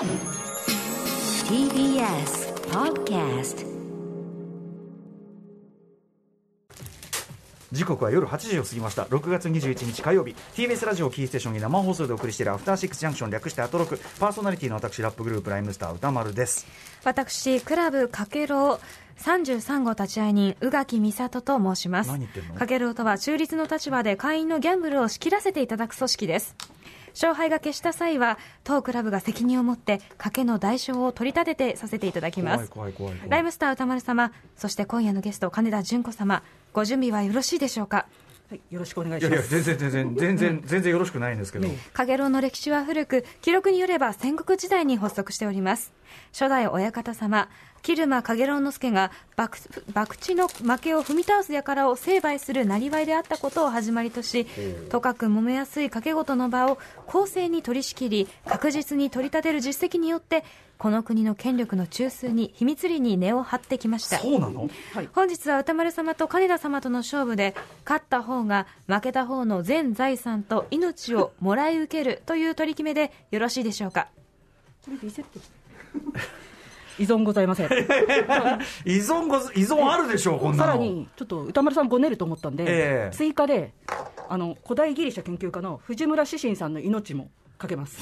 [0.00, 0.08] TBS
[2.70, 3.66] Podcast
[7.70, 9.02] 時刻は夜8時を過ぎました。
[9.02, 10.34] 6月21日火曜日。
[10.54, 14.00] TBS ラジオキーステーションに生放送でお送りしているアフターシックスジャンクション略してアトロク。
[14.18, 16.66] パーソナリティの私ラップグループライムスター歌丸です。
[17.04, 22.06] 私クラブかけろう33号立会人宇垣美里と申します。
[22.08, 22.54] 何言ってんの？
[22.54, 26.56] かけろうとは中立の立場で会員のギャンブルを仕切らせていただく組織です
[27.12, 32.70] 勝敗が決した際は当クラブが責任を持って賭けの代償を取り立ててさせていただきます。
[33.28, 38.06] ライムスター歌丸様そして今夜のゲスト金田純子様ご準備はよろしいでしょうか？
[38.50, 39.62] はい、よろしくお願いいやいやします。
[39.62, 45.92] 全然全然 全然全然よろしくないんですけど、ねかげろうの歴史は古く記録によれば戦国時代に発足しております。
[46.32, 47.48] 初代親方様
[47.82, 49.56] 桐間影郎之助が博
[49.94, 54.46] 博打の負けを踏み倒す輩を成敗するなりわいであったことを始まりとし
[54.88, 60.44] とかく揉めやすい賭け事の場を公正に取り仕切り確実に取り立てる実績によって
[60.80, 64.16] この国の権力の中枢に秘密裏に根を張ってきました。
[64.16, 64.70] そうなの？
[65.12, 74.08] 本日は歌丸様と金田様との勝負で勝った方が負けた方の全財産と命をもらい受けるという取り決めでよろしいでしょうか？
[74.82, 75.38] これリセット。
[76.98, 77.66] 依存ございません。
[77.66, 77.70] 依
[79.00, 80.72] 存ご依存あるでしょうこんなの。
[80.72, 83.14] さらに、ちょっと歌丸さんごねると思ったんで、ええ。
[83.14, 83.74] 追加で、
[84.30, 87.98] あの、古代ギリシャ研究家の藤村志信さんの命もかけます。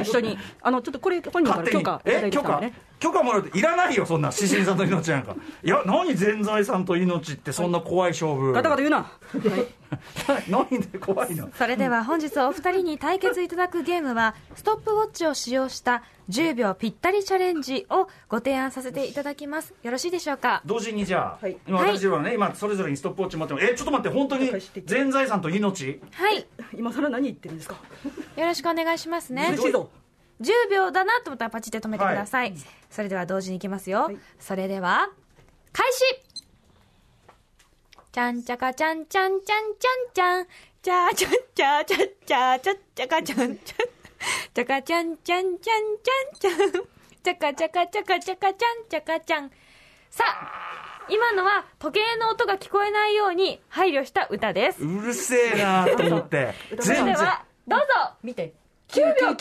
[0.00, 0.38] 一緒に。
[0.60, 2.74] あの、ちょっとこれ本人から許可いただいてきたんでね。
[3.02, 5.34] 許可もらうといらないよそんな獅子さんと命なんか。
[5.64, 9.10] いや何全財産と命ってそんな怖い勝負、ガタガタ言うな。
[10.48, 11.50] 何で怖いの？
[11.58, 19.74] それでは本日お二人に対決いただくゲームはストップウォッチを使用した10秒ぴったりチャレンジをご提案させていただきます。
[19.82, 20.62] よろしいでしょうか？
[20.64, 21.56] 同時にじゃあ、はい。
[21.66, 24.50] 今私はね、今それぞれにストップウォッチ持ってますえちょっと待って本当に
[24.86, 26.00] 全財産と命？
[26.12, 26.46] はい。
[26.76, 27.74] 今更何言ってるんですか？
[28.36, 29.48] よろしくお願いしますね。
[29.50, 29.90] 嬉しいぞ。
[30.42, 32.54] 10秒だなと思ったらパチッと止めてください、
[32.90, 34.18] それでは同時にいきますよ、はい。
[34.38, 35.08] それでは
[35.72, 36.02] 開始。
[38.12, 39.74] ちゃんちゃかちゃんちゃんちゃん
[40.12, 40.46] ちゃん。
[40.82, 43.56] ちゃんちゃちゃちゃちゃちゃちゃちゃかちゃんちゃん
[44.52, 46.72] ちゃかちゃんちゃんちゃんちゃんちゃん
[47.22, 49.50] ちゃかちゃかちゃかちゃかちゃんちゃかちゃん
[50.10, 57.86] さあ今のは時計の音が聞こえないように配慮した歌ですうるせえなと思ってそれではどうぞ
[58.24, 58.52] 見て。
[58.92, 59.36] 9秒99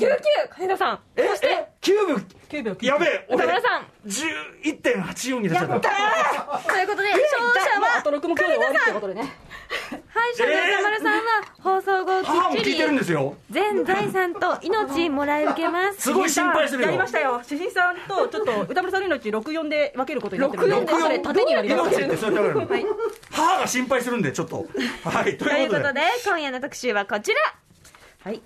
[0.56, 2.16] 金田さんええ9秒。
[2.50, 3.86] 9秒やべえ歌俺村さん。
[4.08, 5.80] 11.84に出ちゃった。
[5.80, 9.36] ということで勝者はあと6も今日で終わりってことでね。
[10.08, 11.22] 敗者の歌丸さんは
[11.60, 13.36] 放送後きっち母も聞いてるんですりよ。
[13.50, 16.02] 全財産と命もらい受けます。
[16.02, 16.88] すごい心配してるよ。
[16.88, 17.42] やりましたよ。
[17.44, 21.20] 志信さんとちょっと歌丸さんの命64で分けることになってるんで、64後で。
[21.20, 22.00] 縦になります。
[22.00, 22.68] 命ってそれだから
[23.32, 24.66] 母が心配するんでちょっと。
[25.04, 25.38] はい。
[25.38, 26.02] とといううこととで。
[26.26, 27.40] 今夜の特集はこちら。
[28.24, 28.42] はい。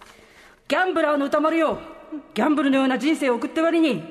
[0.68, 1.78] ギャンブラーの歌丸よ。
[2.34, 4.04] ギャンブルのような人生を送って割に、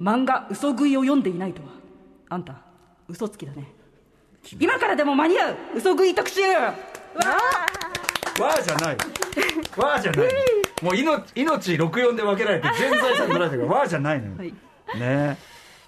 [0.00, 1.68] 漫画嘘食いを読んでいないとは。
[2.30, 2.62] あんた、
[3.08, 3.72] 嘘つきだね。
[4.58, 5.56] 今からでも間に合う。
[5.76, 6.40] 嘘食い特集。
[6.40, 8.96] わわーじゃない。
[9.76, 10.28] わーじゃない
[10.82, 14.54] もう命命64で分けられて全財産取られてるからわーじゃないのよ、はい。
[14.98, 15.38] ね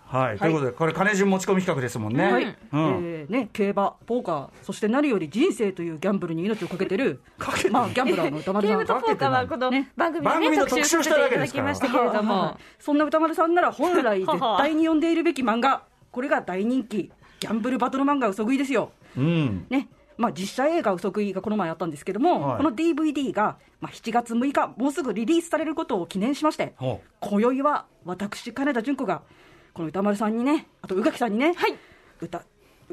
[0.07, 2.53] はい、ということでこれ金順持ち込み企画ですもんね、はい、うん。
[2.53, 7.23] えーね、競馬、ポーカー、そして何より人生というギャンブルに命をかけてる、
[7.71, 8.79] まあ、ギャンブラーの 歌丸さん。
[8.79, 9.91] ゲームとポーカーはこのね。
[9.97, 12.59] 番組番組のでね特集させていただきましたけれども。
[12.79, 17.11] そんな歌丸さんなら本来 絶対に読んでいるべき漫画、これが大人気、
[17.41, 18.93] ギャンブルバトル漫画嘘食いですよ。
[19.17, 19.67] うん。
[19.71, 19.89] ね。
[20.17, 22.57] まあ、実写映画嘘食いがこの前あったんですけども、はい。
[22.59, 29.23] この DVD が、まあ、7月6日、もうすぐリリースされることを記念しまして、ほ今宵は私、金田純子が、
[29.75, 31.53] この歌丸さんにね、あと宇垣さんにね、
[32.21, 32.43] 歌、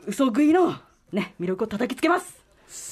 [0.08, 0.74] 嘘食いの、
[1.12, 2.42] ね、魅力を叩きつけます。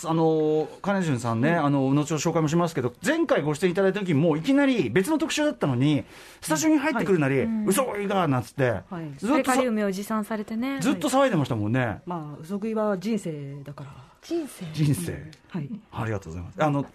[0.05, 6.03] あの金順さんね、あの後ほど紹介もしますけど、前回ご出演いただいた時も、いきなり別の特集だったのに、
[6.39, 9.11] スタジオに入ってくるなり、嘘いがなんつって、はい。
[9.17, 10.79] ずっとさカリウムを持参されてね。
[10.81, 13.89] ずっと騒いでましたもんね、まあ、嘘食いは人生だから。
[14.21, 14.65] 人生。
[14.71, 15.69] 人生、はい。
[15.93, 16.63] ありがとうございます。
[16.63, 16.85] あの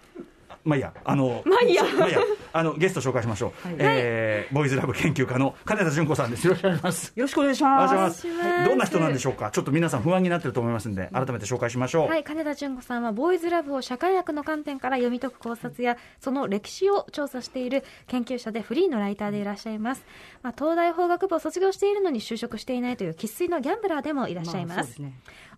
[0.64, 2.20] まあいいや、あの、まあいいやまあいいや、
[2.52, 3.68] あの、ゲスト紹介しましょう。
[3.68, 6.46] はいえーボーイズラブ研究家の金田純子さんです。
[6.46, 7.12] よろしくお願いします。
[7.16, 7.94] よろしくお願いします。
[7.94, 9.50] しますお願いしますどんな人なんでしょうか？
[9.50, 12.08] ちょっと皆さん不安になってると思いますんで、改めて紹介しましょう。
[12.08, 20.04] はい、金田純子さんはボーイズラブを社会学の観点から読み解く考察やその歴史を調査している研究者でフリーのライターでいらっしゃいます、
[20.42, 25.14] まあ、東大法学部を卒業しているのに就職していないという生粋のギャンブラーでもいらっしゃいます,、あそうですね。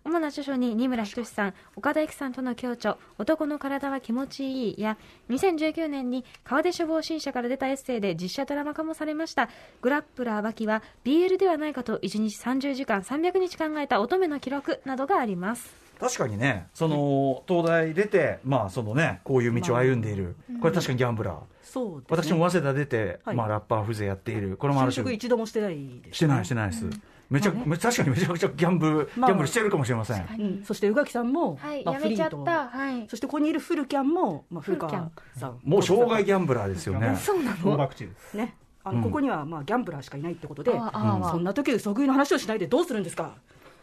[0.07, 4.97] 主な著書に二村仁さん、岡田育さんとの共著、男の体は気持ちいいや、
[5.29, 9.49] 2019年に川出処方新社から出たエッセイで実写ドラマ化もされました、
[9.81, 15.75] グラップラー脇は BL ではないかと1日30時間300日考えた乙女の記録などがあります。
[15.99, 16.67] 確かにね。
[16.73, 22.23] その東大出てまあそのねこういう道を歩んでいる、これ確かにギャンブラー、そうですね。
[22.23, 23.35] 私も早稲田出て、はい。
[23.35, 24.55] まあ、ラッパー風情やっている。
[24.55, 26.85] これもある種一度もしてないです、ね、してないしてないです、
[27.29, 32.65] めちゃ、め確かにめちゃくちゃギャンブル、まあギャンブルしてるかもしれません、うん、そして宇垣さんも、はい、まあ、やめちゃっフリーた。
[32.69, 33.07] とはい。
[33.09, 35.59] そしてここにいるフルキャンも、まあ、古フルキャ川さん。
[35.63, 37.15] もう生涯ギャンブラーですよね。
[37.17, 37.89] そうな小の。
[38.33, 38.55] ね。
[38.83, 39.03] あの、うん。
[39.03, 43.35] ここにはまあギャンブラーしかいないってことで、あああそんな時嘘食いの話をしないでどうするんですか？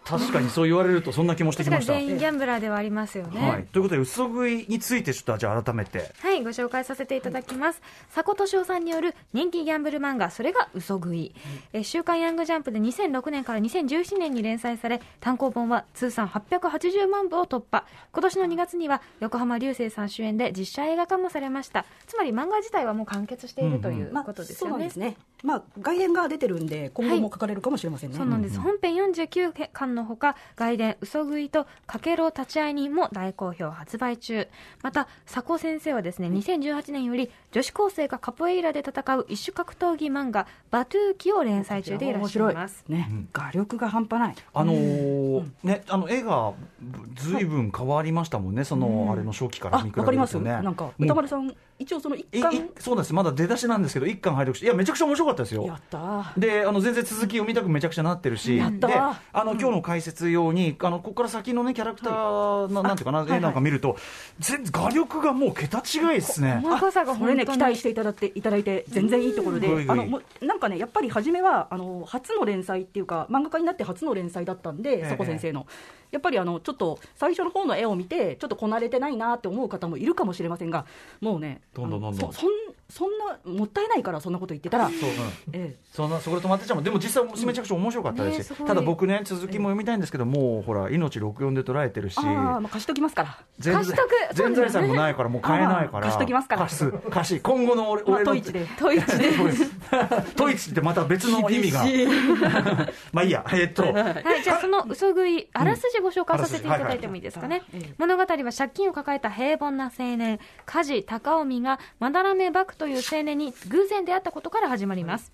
[0.05, 3.41] 確かにそう言われるとそんな気もしてきました、確かに全員ギャンブラーではありますよね。
[3.41, 7.81] はい、ということで嘘食いについてちょっとじゃあ改めてはい、ご紹介させていただきます。
[8.15, 11.35] 佐古敏夫さんによる人気ギャンブル漫画、それが嘘食い。
[11.73, 17.85] えー週刊ヤングジャンプで2006年から2017年に連載され、単行本は通算880万部を突破。
[18.13, 21.85] 今年の2月には横浜流星さん主演で実写映画化もされました。
[22.07, 24.81] つまり漫画自体はもう完結しているというまあことですそうよね。
[24.81, 34.49] なんですね、まあ、外伝が出てるんで今後も書かれるかもしれませんね、そうなんです、本編49巻のほか外伝嘘食いとかけろ立ち会い人も大好評発売中。
[34.83, 42.85] また佐古先生はですね2018年より女子高生がカポエイラで戦う一種格闘技漫画「バトゥーキ」を連載中でいらっしゃいます。
[42.89, 44.35] ね、画力が半端ない。
[44.53, 46.53] あのーね、あの絵が
[47.15, 50.35] ずいぶん変わりましたもんね、その、あれの初期からあ見比べわかります。
[50.35, 50.63] るとね。
[50.63, 55.67] なんか歌丸さん一応その一いい巻そうなんです、まだ出だしなんですけど、一巻拝読して、いや、めちゃくちゃ面白かったですよ。
[55.67, 55.81] やっ。
[55.91, 56.39] たー。
[56.39, 63.97] であの全然続き読みたくめちゃくちゃなってるし、やったであの今日の解説用に、あのここから先のね、キャラクターの、なんていうかな、はいはい絵なんか見ると、
[64.39, 66.61] 全画力がもう桁違いですね。
[66.63, 75.67] 細かさがそれね期待していただいていただいて全然いいところで、あのもうなんかねやっぱり初めはあの初の連載っていうか漫画家になって初の連載だったんで、え佐古先生の。
[76.15, 80.87] やっぱりあのちょっと最初の方の絵を見てちょっとこなれてないなって思う方もいるかもしれませんが
[81.21, 82.33] もうねどんどんどんどん。
[82.33, 85.05] そそんそんなもったいないからそんなこと言ってたら、そううん。
[85.53, 86.85] えそんなそこで止まってちゃうもん。
[86.85, 92.19] でも実際めちゃくちゃ面白かったですし、ねただ僕ね続きも読みたいんですけどもうほら命64で捉えてるし。
[92.25, 93.39] えああまあ貸しときますから。
[93.59, 94.11] 全貸しとく。
[94.35, 96.07] 全財産もないからもう買えないから。
[96.07, 96.63] 貸しときますから。
[96.63, 96.91] 貸す。
[97.11, 97.41] 貸し。
[97.41, 98.67] 今後の俺まあ俺のトイチで。
[98.79, 99.31] トイチで。
[100.37, 101.85] トイチってまた別の意味が。
[103.13, 103.45] まあいいや。
[103.53, 103.83] えっと。
[103.83, 107.63] はい、じゃあその嘘食い、あらすじご紹介させていただいてもいいですかね？
[107.73, 107.95] はいはい。
[107.99, 115.33] 物語は借金を抱えた平凡な青年、梶高臣がまだらめバクという青年に偶然出会ったことから始まります。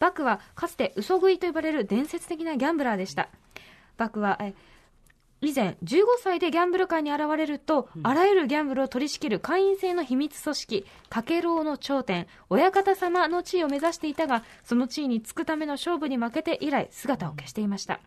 [0.00, 3.28] バクはかつて嘘食いと呼ばれる伝説的なギャンブラーでした。
[3.98, 4.54] バクは、え
[5.42, 18.00] 以前15歳でギャンブル界に現れると、あらゆるギャンブルを取り仕切る会員制の秘密組織かけろうの頂点親方様の地位を目指していたがその地位につくための勝負に負けて以来姿を消していました、バ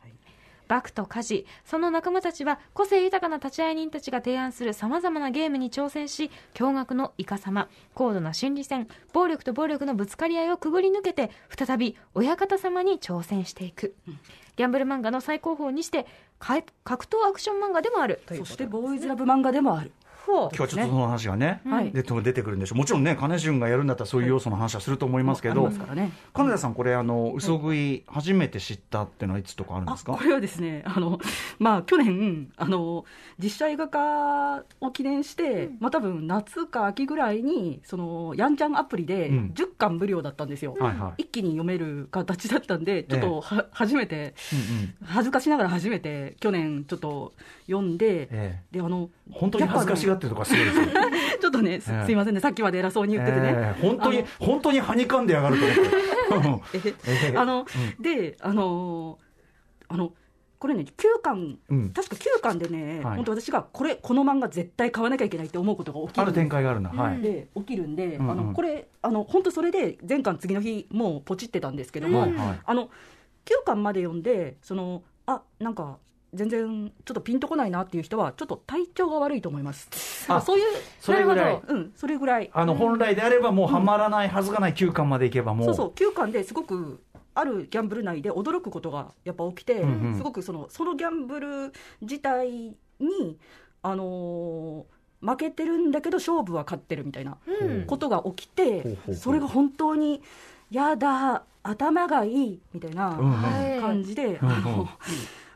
[0.73, 1.45] 悪と家事。
[1.65, 7.69] その仲間たちは個性豊かな立会人たちが提案するさまざまなゲームに挑戦し驚愕のイカ様。
[7.93, 8.87] 高度な心理戦。
[9.13, 13.95] 暴力と暴力のぶつかり合いをくぐり抜けて再び親方様に挑戦していく、
[14.55, 16.05] ギャンブル漫画の最高峰にして
[16.39, 19.91] 格闘アクション漫画でもあるそしてボーイズラブ漫画でもある。
[20.25, 21.91] 今日はちょっとその話がね、はい。
[21.91, 22.77] で出てくるんでしょう。
[22.77, 26.11] もちろんね金潤がやるんだったらそういう要素の話はすると思いますけど、ね。
[26.33, 30.13] 金田さんこれあの嘘食い初めて知ったっていうのはいつとかあるんですか？
[30.13, 31.19] あこれはですねあの、
[31.59, 33.05] まあ、去年あの
[33.37, 39.53] 実写映画化を記念して、まあ多分夏か秋ぐらいにそのやんちゃんアプリでうん。
[39.53, 41.23] 10巻無料だったんですよ、はいはい。
[41.23, 44.95] 一気に読める形だったんでちょっとは、初めてうんうん。
[45.05, 47.33] 恥ずかしながら初めて去年ちょっと
[47.67, 50.85] 読んで、えであの本当に恥ずかしがってるとかすごいですよ、
[51.41, 55.57] ちょっとねす,、ええいませんねさっきまで偉そうに言っててね、ええ本当に本当にはにかんでやがる
[56.29, 57.65] と思ってええあの、
[57.99, 59.23] で、あのー
[59.89, 60.13] あの、
[60.59, 72.33] これね、9巻、うん確か9巻でね、はい本当私が、これ、この漫画絶対買わなきゃいけないって思うことが起きるある展開があるな、はい、で起きるんで、うんうんあのこれ、あの本当それで、前巻、次の日、もうポチってたんですけども、はい
[72.65, 72.89] あの
[73.45, 75.97] 9巻まで読んで、そのあなんか、
[76.33, 80.25] 全然ちょっとピンとこないなっていう人は、ちょっと体調が悪いと思います。
[80.27, 80.65] あそういう、
[80.99, 81.61] それぐらい。
[81.67, 82.49] うん、それぐらい。
[82.53, 85.65] あの本来であればもうはまらないはずがない9巻までいけばもう。
[85.67, 87.01] そうそう9巻ですごく
[87.35, 90.15] あるギャンブル内で驚くことがやっぱ起きて、うんうん。
[90.17, 93.37] すごくそのそのギャンブル自体に、
[93.81, 94.93] あのー
[95.25, 97.85] 負けてるんだけど勝負は勝ってるみたいなうん。
[97.85, 100.21] ことが起きて、ほうほうそれが本当に
[100.69, 103.15] やだ頭がいいみたいな
[103.79, 104.53] 感じで、うんうん。
[104.53, 104.89] あの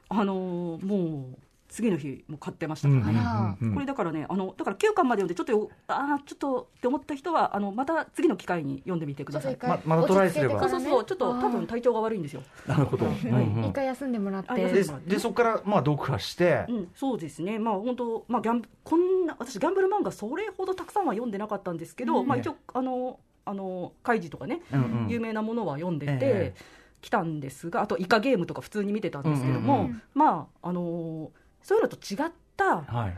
[0.10, 1.38] あのーもう
[1.70, 9.58] 次の日も買ってましたからね、うんうんこれだからねあのだから9巻まで読んでちょっとよああちょっとって思った人はあのまた次の機会に読んでみてください。
[9.62, 10.60] ままだトライすれば。
[10.62, 12.42] そうそうそうちょっと多分体調が悪いんですよ。
[12.66, 13.14] なるほど、うん
[13.58, 13.66] うん。
[13.66, 14.64] 一回休んでもらっあて。
[14.66, 25.10] ででそこからまあ読破して、うん、そうですね、まあ本当、まあ、ギャンブこんな私、ギャンブル漫画、それほどたくさんは読んでなかったんですけど、まあ、一応、あの、あの、カイジとかね、うんうん。
[25.10, 33.18] 有名なものは読んでて、ええ来たんですが、あと、イカゲームとか普通に見てたんですけども、うんうんうまあ、あの、そういうのと違ったはい、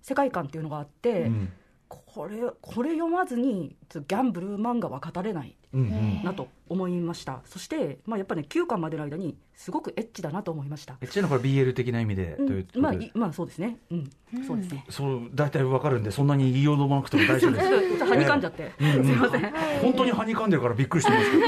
[0.00, 1.52] 世界観っていうのがあって、うん。
[1.88, 5.56] これ、これ読まずに、ギャンブル漫画は語れない。
[5.72, 7.40] なと思いました。
[7.44, 14.10] そして、まあ、やっぱり、ね、9巻までの間にすごくエッチだなと思いました、えちなみにこれ BL 的な意味でということで、まあ、いまあそうですね、うん、
[14.46, 14.84] そうですね。
[14.88, 17.68] そう大体わかるんでそんなに言いようもなくても大丈夫です。
[17.68, 19.52] ちょっとはにかんじゃって、すいません。
[19.82, 21.42] 本当にはにかんでるからびっくりしてますけど。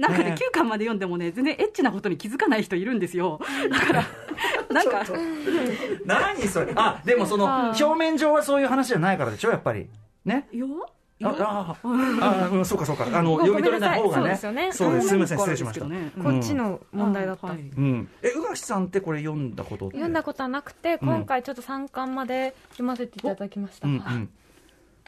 [0.00, 3.40] なんかねね、9巻まで読んでもね、全然エッチなことに気づかない人いるんですよ。
[3.70, 4.04] だから、
[4.70, 5.04] なんか、
[6.04, 6.72] 何それ。
[6.76, 9.88] あでもその表面上はそういう話じゃないからでしょやっぱり。
[10.24, 10.48] ね。
[10.52, 10.68] いや、い
[11.22, 13.06] あやあああうんそうかそうか。
[13.12, 14.22] あのご読み取れない方がね。
[14.22, 14.72] そうですよね。
[14.72, 15.08] そうです。
[15.08, 15.90] すみません失礼しました、こ
[16.30, 24.28] っちの問題だった、はいうん、え宇垣さんってこれ読んだこと読んだことはなくて、今回ちょっと3巻まで読ませていただきました、うん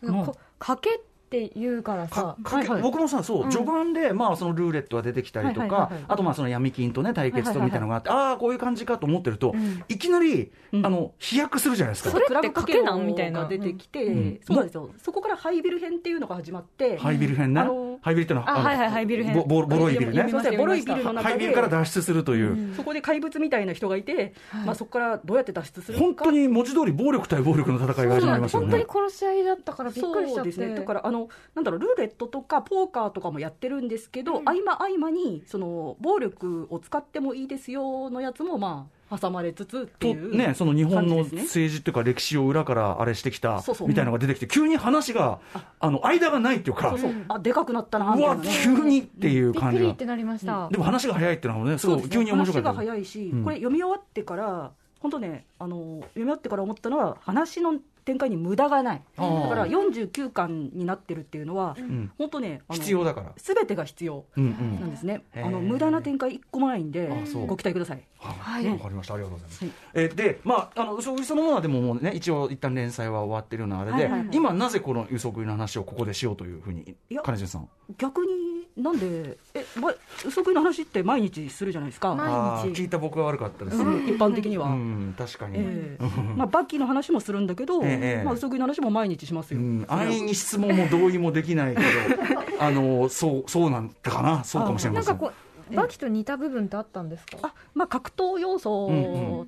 [0.02, 0.32] うん。
[0.58, 1.00] かけ
[1.32, 2.36] って言うからかさ。
[2.44, 2.82] かけはいはい。
[2.82, 6.04] 僕もさそう、序盤で、まあ、そのルーレットが出てきたりとか、はいはいはいはい。
[6.08, 9.84] あとまあその闇金とね対決とみたいなのがあって、ああこういう感じかと思ってると、ん。
[9.88, 10.86] いきなり、うん。
[10.86, 12.10] あの飛躍するじゃないですか。
[12.10, 14.40] それって賭けなんみたいなが出てきて、ん。
[14.46, 14.90] そうなんですよ。
[15.02, 19.34] そこからハイビル編っていうのが始まって、ハイビル編ね、あのハイビルってのははいはいハイビル編。
[19.34, 20.26] ボボボロいビルね。
[20.56, 24.34] ボロいビルの中でハイビルから脱出するという、そこで怪物みたいな人がいて、
[24.66, 25.98] まあそこからどうやって脱出する。
[25.98, 28.88] 本当に文字通り暴力対暴力の戦いが始まりますよ本当にね。
[28.90, 30.52] 殺し合いだったからびっくりしちゃって。
[30.52, 30.74] そうですね。
[30.74, 31.21] だからあの
[31.54, 43.88] なんだろうルーレットとかポーカーとかもやってるんですけど、合間合間にその暴力を使ってもいいですよのやつもまあ挟まれつつってというね、その日本の政治っていうか歴史を裏からあれしてきたそうそう。
[43.88, 45.38] みたいなのが出てきて急に話が
[45.80, 47.12] あの間がないっていうかそうそう。
[47.28, 48.38] あでかくなったなうわ。
[48.42, 49.84] 急にっていう感じが。
[49.84, 52.68] くりってなりました、でも話が早いっていうのはねすごいそう急に面白かった。
[52.70, 53.44] 話が早いし、うん。
[53.44, 59.02] これ読み終わってから本当ねあの読み終わってから思ったのは話の展開に無駄がない。
[59.16, 62.10] だから49巻になってるっていうのは、ん。
[62.18, 63.32] 本当ね必要だから。
[63.36, 64.42] 全てが必要な
[64.86, 67.08] んですね、あの無駄な展開一個もないんで
[67.46, 69.14] ご期待くださいはい、わかりました。
[69.14, 69.64] ありがとうございます。
[69.64, 77.68] はいえーで、まあ、あの、嘘食いそのものはでももうね、一応一旦連載は終わってるようなあれで、今なぜこの嘘食いの話をここでしようというふうに金潤さん。
[77.98, 79.92] 逆になんでえ、ま、
[80.24, 83.76] 嘘食いの話って毎日するじゃないですか、毎日聞いた僕は悪かったです。
[83.76, 85.56] うん一般的には、うん、確かに。
[85.58, 86.04] ええ
[86.36, 91.86] まあ、バッキーの話もするんだけど、ええまあ、嘘食いの話も毎日しますよ、うん、安易に質問も同意もできないけど、
[92.58, 95.18] あの、そう、そうなんだかな、そうかもしれません。
[95.18, 97.38] なんかこうバキと似た部分ってあったんですか？
[97.42, 99.46] あまあ、格闘要素っ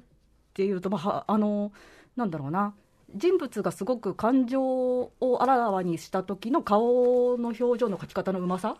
[0.54, 1.72] ていうと、まあは、あの
[2.16, 2.74] なんだろうな。
[3.16, 8.76] 人物がすごく感情をあらわにした時の顔の表情の描き方のうまさ？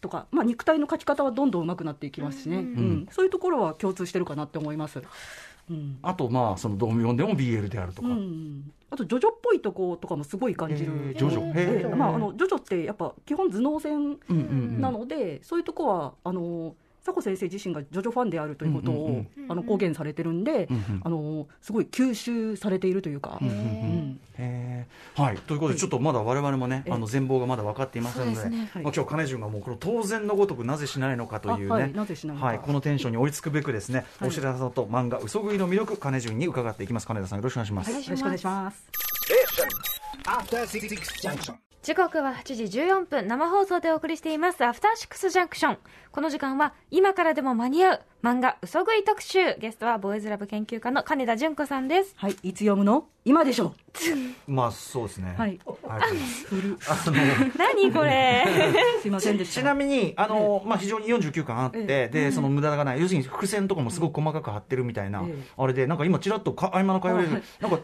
[0.00, 3.08] とか、まあ、肉体の描き方はどんどん上手くなっていきますしね、うんん。
[3.12, 5.00] そういうところは共通してるかなって思います。
[5.70, 5.98] うん。
[6.02, 8.08] あと、まあ、その、どう読んでも BL であるとか。
[8.08, 11.18] うん、あとジョジョっぽいとことかもすごい感じる、えー。
[11.18, 11.96] ジョジョ。
[11.96, 14.18] まあ、あのジョジョってやっぱ基本頭脳戦
[14.80, 16.74] なので、そういうとこはあの
[17.04, 21.00] 佐古先生自身がジョジョファンであるということを、うんうんあの公言されてるんで、うんうん。
[21.02, 23.54] あのすごい吸収されているというか、うんうん。
[23.54, 24.20] うん。
[24.34, 25.22] へー。
[25.22, 26.92] はい、ということで、ちょっとまだ我々もね、ええ。
[26.92, 28.70] あの全貌がまだ分かっていませんので、ですね。
[28.72, 28.82] はい。
[28.84, 31.92] まあ今日金潤がもうこの当然のごとくなぜしないのかというね、あはい。
[31.92, 32.46] なぜしないのか。
[32.46, 32.58] はい。
[32.60, 34.28] このテンションに追いつくべくですね、はい。
[34.28, 37.08] お知らせと漫画嘘食いの魅力、金潤に伺っていきます。
[37.08, 37.90] 金田さんよろしくお願いします。
[37.90, 38.84] よろしくお願いします。
[41.82, 43.26] 時刻は8時14分。
[43.26, 44.62] 生放送でお送りしています。
[44.62, 45.78] アフターシックスジャンクション。
[46.12, 49.54] この時間は今からでも間に合う漫画嘘食い特集。
[49.58, 52.12] ゲストはボーイズラブ研究家の金田純子さんです。
[52.16, 53.06] はい、いつ読むの？
[53.24, 53.72] 今でしょ
[54.46, 55.34] まあそうですね。
[55.38, 55.58] はい。
[57.56, 58.44] 何これ？
[59.00, 59.62] すいませんでした。
[59.62, 65.42] ちなみに、あの、まあ、非常に49巻あって、えで、その無駄がない、要するに伏線とかもすごく細かく貼ってるみたいな、ええ。
[65.56, 67.42] あれで、なんか今ちらっとか合間の会話で、あはい。
[67.62, 67.78] なんか、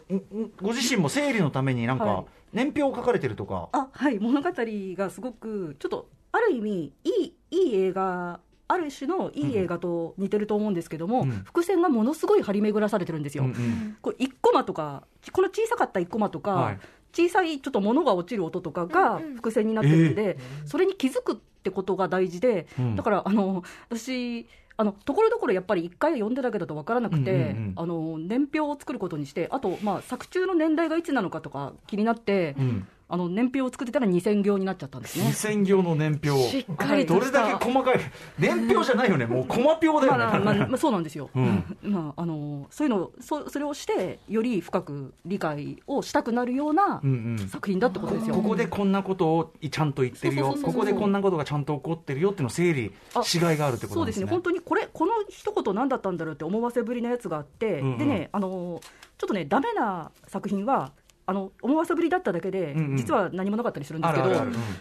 [0.60, 2.24] ご自身も整理のためになんか、はい。
[2.52, 4.18] 年表を書かれてるとか、あはい。
[4.18, 11.30] 物語がすごくちょっとある意味いいいい映画ある種のいい映画と似てると思うんですけども、うん。
[11.44, 13.44] 伏線がものすごい張り巡らされてるんですよ。
[13.44, 13.96] うんうん。
[14.02, 16.78] これ1コマとかこの小さかった1コマとか、はい。
[17.12, 22.96] 小さいちょっと物が落ちる音とかが伏線になってるんで、それに気づくってことが大事で、うん。
[22.96, 24.46] だからあの私
[24.76, 27.73] あのところどころやっぱり1回読んでだけだと分からなくて、うんうんうん。
[27.76, 35.26] あの年表を作ることにしてあと、まあ、作中の年代がいつなのかとか気になって、うんあの年表を作ってたら2000行になっちゃったんですね。
[35.26, 36.42] 2000行の年表。
[36.48, 38.00] しっかりとどれだけ細かい
[38.36, 39.26] 年表じゃないよね。
[39.26, 41.76] もうコマ表だよね、まあまあまあ、そうなんですよ、うん。
[41.82, 47.48] まあ、あのそういうのそそれをしてより深く理解をしたくなるようなうんうん。
[47.48, 48.34] 作品だってことですよ。
[48.34, 50.56] ここでこんなことをちゃんと言ってるよ。
[50.60, 54.00] ここでこんなことがちゃんと起こってるよっていうのを整理あしがいがあるってことね。
[54.00, 57.98] そうですね、本当にこれ、この一言なんだったんだろうって思わせぶりなやつがあって、うんうん。
[57.98, 58.80] でね、あの
[59.18, 60.92] ちょっとね、ダメな作品は、
[61.26, 64.25] あの思わせぶりだっただけで、実は何もなかったりするんですけど、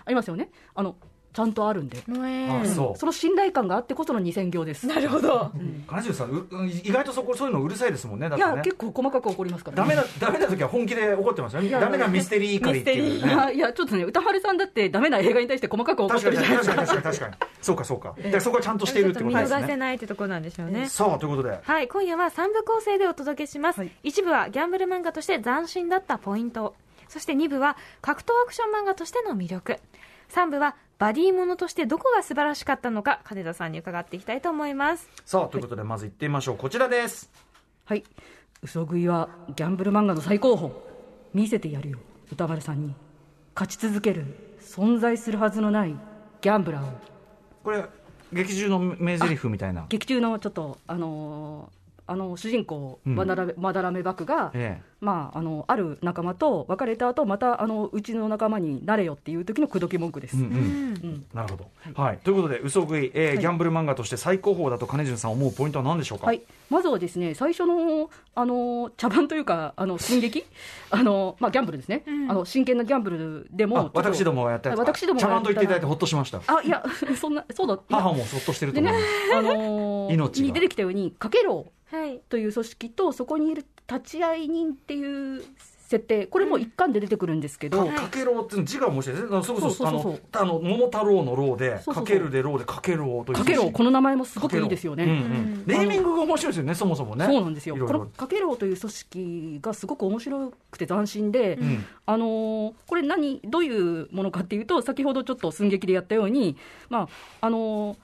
[0.05, 0.51] ありますよね。
[0.75, 0.95] あの、
[1.35, 2.97] ちゃんとあるんで、あそう。
[2.97, 4.87] その信頼感があってこその2000行です。
[4.87, 5.51] なるほど。
[5.85, 8.29] 金城さんううん意外とそこそういうのうるさいですもんね。
[8.33, 11.61] いや、結構細かく起こりますから、ダメなダメな時は本気で怒ってますよ。
[11.61, 13.51] ねやダメなミステリー怒りっていうね。
[13.53, 17.01] いやちょっとね、歌丸さんだって、ダメな映画に対して細かく怒っ確かにてるじゃない確ですか。
[17.01, 17.83] かに確かに確かにそうか。
[17.83, 19.57] そうかでそこはちゃんとしているってこと見ですね。
[19.57, 20.87] 逃せないってところなんでしょうね。
[20.87, 21.59] さあということで。
[21.61, 23.91] はい、今夜は3部構成でお届けします、はい。
[24.03, 26.75] 一部はギャンブル漫画として斬新だったポイント。
[27.09, 29.77] そして2部は格闘アクション漫画としての魅力。
[30.29, 35.09] 3部はバディものとしてどこが素晴らしかったのか金田さんに伺っていきたいと思います。
[35.25, 36.57] さあということでまず行ってみましょう。
[36.57, 37.29] こちらです。
[37.83, 38.03] はい、
[38.63, 40.71] 嘘食いはギャンブル漫画の最高峰
[41.33, 41.99] 見せてやるよ。
[42.31, 42.95] 歌丸さんに
[43.53, 44.25] 勝ち続ける
[44.61, 45.95] 存在するはずのない
[46.41, 46.93] ギャンブラーを。
[47.63, 47.83] これ
[48.31, 49.85] 劇中の名台詞みたいな。
[49.89, 53.15] 劇中のちょっとあのーあの主人公、うん。
[53.15, 60.53] まだらめまだらめ幕が、えまあ、あのある仲間と別れた後またあのうちの仲間になれよっていう時の口説き文句です、えうんうん。
[60.53, 60.57] う
[61.07, 61.25] ん。
[61.33, 63.37] なるほど、はい、ということで、嘘食い、えーはい。
[63.39, 66.27] ギャンブル漫画として最高峰だと金潤さん思うポイントは何でしょうか？
[66.27, 70.45] はい、まずはですね最初のあの茶番というか、あの進撃、
[70.89, 72.31] あのまあ、ギャンブルですね、うん。
[72.31, 74.83] あの真剣なギャンブルでも私どもがやったやつか。
[74.83, 76.41] 私ども茶番と言っていただいてほっとしました。
[76.47, 76.83] あいや、
[77.19, 79.05] そんな、そうだ、母もそっとしてると思います。、
[79.37, 80.47] あのー命が。
[80.47, 81.65] に出てきたように、かけろはい
[82.29, 85.43] という組織と、そこにいる立ち会い人っていう
[85.87, 89.43] 設定、これも一貫で出てくるんですけど、かかけろうっていうの字が面白いですね。
[89.43, 93.37] そうそうそうそうそうあのあの桃太郎の郎でそうそうそうかけるで郎でかけろうという。
[93.37, 95.03] かけろ、この名前もすごくいいですよね。
[95.03, 97.25] うんうんネーミングが面白いですよね、そもそもね。
[97.25, 106.57] そうなんですよ、いろいろこのかけろうという組織がすごく面白くて斬新で、うんあのーこれ何、どういうものかっていうと、先ほどちょっと寸劇でやったように、
[106.89, 107.07] まあ
[107.41, 107.97] あのー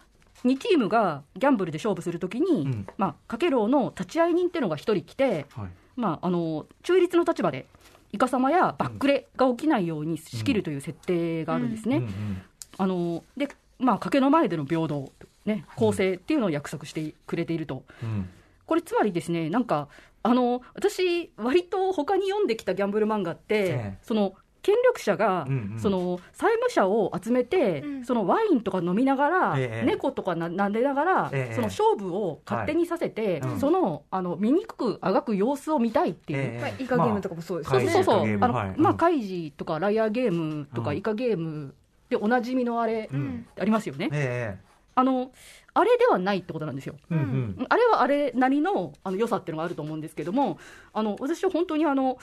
[0.46, 5.70] 2チームがギャンブルで勝負するときに、うんまあ、かけろうの立ち会い人っていうのが1人来て、はい。
[5.96, 7.68] まあ、あの中立の立場で、
[8.12, 11.98] イカ様やバックレが起きないように仕切るという設定があるんですね。
[11.98, 12.42] うんうん
[12.78, 15.12] あのでまあ、賭けの前での平等、
[15.46, 17.84] ね、公正っていうのを約束してくれていると。
[18.04, 18.30] うん
[18.72, 19.90] これつまりですね、なんか、
[20.24, 25.80] あの私、割と他に読んできたギャンブル漫画って、ええその権力者が、うんうん。
[25.80, 28.06] その債務者を集めて、うん。
[28.06, 29.86] そのワインとか飲みながら、ええ。
[29.86, 31.56] 猫とかな撫でながら、ええ。
[31.56, 36.40] その勝負を勝手にさせて、そのあの醜くあがく様子を見たいっていう。
[36.40, 36.60] ええ。
[36.62, 38.46] まあイカゲームとかもそうですまあよねそうそうそう、カイジとかゲーム。
[38.46, 40.98] あのまあ、カイジとかライアーゲームとかうん。
[40.98, 41.74] イカゲーム
[42.10, 43.48] でおなじみのあれ、うん。
[43.60, 44.58] ありますよね、え
[44.94, 45.32] あの
[45.74, 46.96] あれではないってことなんですよ。
[47.10, 47.22] えうん。
[47.22, 47.24] う
[47.64, 47.66] ん。
[47.70, 50.58] あれはあれなりのあの良さっていうのがあると思うんですけども、
[50.94, 52.18] あの私は本当にあの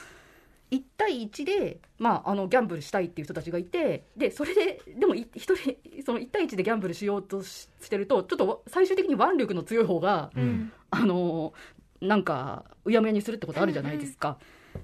[0.71, 10.71] 1対1で、まあ、あのギャンブルしたいっていう人たちがいて、でそれで、でもい一人、その1対1でギャンブルしようとししてると、ちょっと最終的に腕力の強い方が、うん。
[10.91, 11.53] あの
[12.01, 14.37] なんか、うやむやにするってことあるじゃないですか、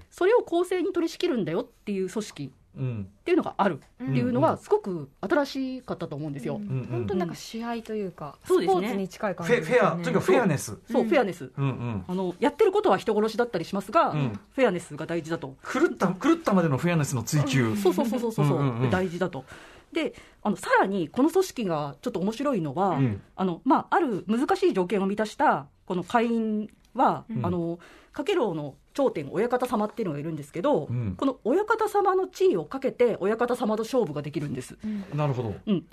[0.10, 3.80] それを公正に取り仕切るんだよっていう組織うんっていうのがある。
[4.04, 6.56] っていうのうんは、すごく新しかったと思うんですよ。
[6.56, 6.62] うん。
[6.62, 10.78] うん本当になんか試合というか、スポーツに近い感フェフじですよねェアというかフェアネス。
[10.92, 11.52] そう、うんフェアネス。
[11.58, 12.06] うんうん。
[12.08, 14.40] あのやってることは人殺しだったりしますが、うん。
[14.56, 17.76] フェアネスが大事だと、狂った狂ったまでのフェアネスの追求。
[17.76, 18.90] そうそうそうそうそう,、うんうんうん。
[18.90, 19.46] 大事だと。
[19.92, 23.22] であのさらにこの組織がちょっと面白いのは、うん。
[23.36, 27.46] あのまあ、ある難しい条件を満たしたこの会員は、うん。
[27.46, 27.80] あの
[28.12, 34.78] かけろうの頂点、親方様っていうのがいるんですけど、うんこの親方様の地位をかけて、親方様と勝負ができるんです。
[35.14, 35.54] なるほど。
[35.68, 35.86] うん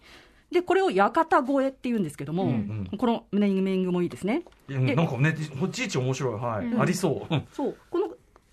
[0.51, 2.51] でこれを館越えっていうんですけども、うん
[2.93, 4.43] うんこのネーミングもいいですね。
[4.69, 6.35] なんかね、いちいち面白い。
[6.35, 6.67] はい。
[6.67, 7.35] うんありそう。
[7.35, 8.11] うんそうこの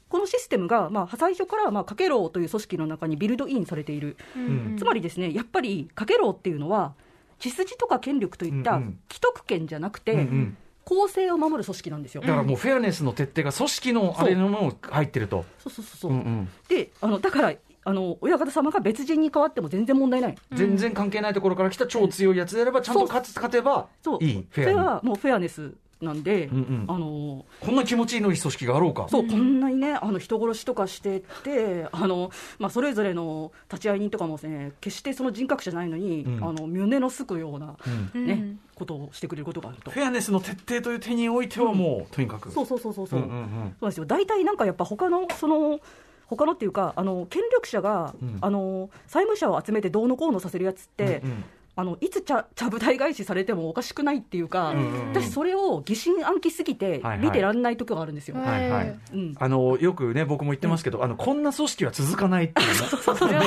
[0.08, 6.96] このシステムが、まあ、最初から、まあ、かけろうという組織の中にビルドインされている、んつまりですねやっぱりかけろうっていうのは
[7.38, 10.58] 血筋とか権力といったうんうん既得権じゃなくて、うんうん
[10.90, 12.22] 公正を守る組織なんですよ。
[12.22, 15.46] だからもうフェアネスの徹底が組織のあれのものが入ってると。
[15.60, 17.54] そうそうそうそう、うんうんであのだから
[17.86, 20.36] あの親方様が別人に変わっても全然問題ない。
[20.52, 23.88] 全然関係ないところから来た超強いやつであれば、ちゃんと勝つ勝てば
[24.20, 24.76] いい、フェアに。
[24.76, 26.86] はもうフェアネスなんで、うんうん。
[26.88, 29.08] あのこんな気持ちいいのいい組織があろうか。
[29.10, 36.44] そう、こんなにね、あの人殺しとかしてって、あのまあ、それぞれの立ち会い人とかもね、決してその人格者じゃないのに、うん。
[36.44, 37.76] あの胸のすくような、
[38.14, 38.26] うん。
[38.26, 38.60] ねうん。
[38.76, 39.92] ことをしてくれることがあると。
[39.92, 42.50] フェアネスの徹底という点においてはもう、とにかく。
[42.52, 43.44] そうそうそうそうそう、うんうんうん。
[43.44, 44.06] そうなんですよ。
[44.06, 45.80] 大体なんかやっぱ他のその
[46.28, 48.38] 他のっていうかあの権力者が、うん。
[48.40, 51.44] あの債務者を集めてどうのこうのさせるやつって、うんうん
[51.80, 55.10] あのいつちゃちゃぶ台返しされてもおかしくないっていうか、うんうんうん。
[55.12, 58.36] 私それを疑心暗鬼すぎて見てらんない時があるんですよ。
[58.38, 59.00] はいはい。
[59.14, 59.36] うん。
[59.40, 63.44] あのよくね僕も言ってますけど、あのこんな組織は続かないっていうね それは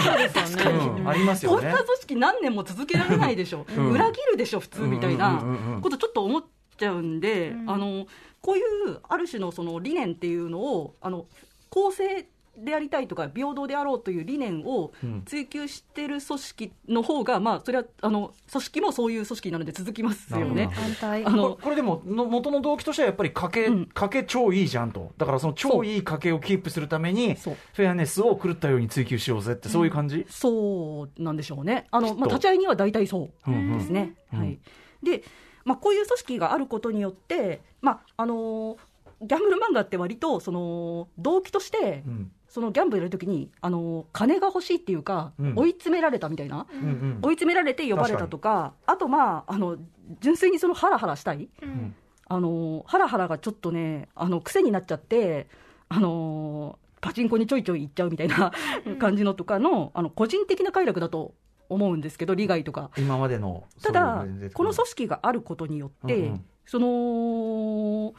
[0.46, 0.96] そう。
[0.96, 1.08] うん。
[1.08, 1.60] ありますよね。
[1.60, 3.90] こんな組織何年も続けられないでしょ、うん。
[3.90, 5.44] 裏切るでしょ、普通みたいな
[5.82, 6.44] ことちょっと思っ
[6.78, 7.70] ちゃうんで、うん。
[7.70, 8.06] あの
[8.40, 11.26] こういうある種のその理念っていうのを、あの
[11.68, 15.22] 公正でありたいとか、平等であろうという理念をうん。
[15.24, 20.68] 追求してる組織の方が、まあ、それはあの組織もそういう組織なので続きますよね。
[21.02, 23.88] あのこれこれでもの元の動機としてはやっぱり賭け、うん。
[23.94, 25.12] 賭け超いいじゃんと。
[25.16, 31.86] だからその超いい賭けをキープするためにフェアネスを狂ったように追求しようぜってそういう感じ、そうなんでしょうね。
[31.90, 33.78] あの、まあ、立ち会いには大体そううんうん。
[33.78, 34.14] ですね。
[34.32, 34.38] うん。
[34.40, 34.58] はい。
[35.02, 35.24] で、
[35.64, 38.76] まあ、こういう組織があることによって、まあ、あのー
[39.24, 45.54] ギャンブル漫画って割と、その、動機としてう、んそのギャンブルやるときに、あのー金が欲しいっていうか、うん。
[45.56, 46.66] 追い詰められたみたいな。
[46.70, 49.78] うんうん追い詰められて呼ばれたとか、あとまあ、あの、
[50.20, 51.48] 純粋にそのハラハラしたい。
[51.62, 51.94] うん。
[52.28, 55.48] あのハラハラがちょっとね、あの癖になっちゃって、
[55.88, 58.52] あのパチンコにちょいちょい行っちゃうみたいな
[58.98, 61.32] 感じのとかの、あの個人的な快楽だと
[61.70, 62.90] 思うんですけど、利害とか。
[62.98, 66.44] 今までのただそうこの組織があることによって、うんうん。
[66.66, 68.12] その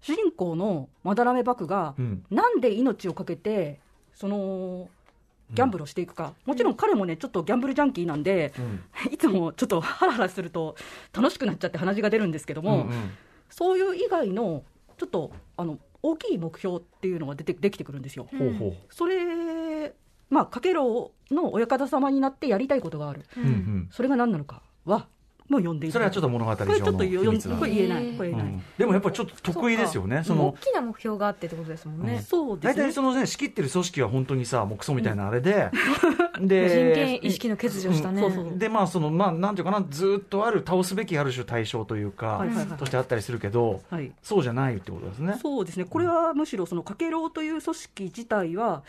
[0.00, 2.24] 主人公のまだらめバクが、うん。
[2.30, 3.80] なんで命を懸けて、
[4.14, 4.88] その
[5.52, 9.12] ギャンブルをしていくか、もちろん彼もね、ちょっとギャンブルジャンキーなんで、うん。
[9.12, 10.76] いつもちょっとハラハラすると
[11.12, 13.10] 楽しくなっちゃって鼻血が出るんですけども、うんうん。
[13.50, 14.64] そういう以外の
[14.98, 18.28] ちょっとあの大きい目標っていうのが出てできてくるんですよ。
[18.38, 18.76] ほうほう。
[18.90, 19.94] それ、
[20.30, 23.88] まあ、かけろうの親方様になってやりたいことがある、うんうん。
[23.90, 25.08] それが何なのかは、
[25.48, 27.00] もう読んでいたそれはちょっと物語上これちょっとこ
[27.64, 28.52] れ言えない、これ言えない。
[28.52, 28.62] うん。
[28.76, 30.22] でもやっぱりちょっと得意ですよね。
[30.22, 32.20] そ大のきな目標があってってことですもんね。
[32.20, 32.82] そうですね。
[32.82, 35.70] 大体そのね仕切ってる組織は本当にさもうクソみたいなあれで、
[36.34, 38.22] 人で権意識の欠如したね。
[38.22, 38.32] うん。
[38.32, 38.58] そうそう。
[38.58, 42.66] でまあそのまあなんていうかなずっとある倒すべきある種対象というか、はいはいはい。
[42.78, 44.12] としてあったりするけどはい。
[44.22, 45.38] そうじゃないってことですね。
[45.40, 48.82] そうですね、これはむしろそのかけろうという組織自体は、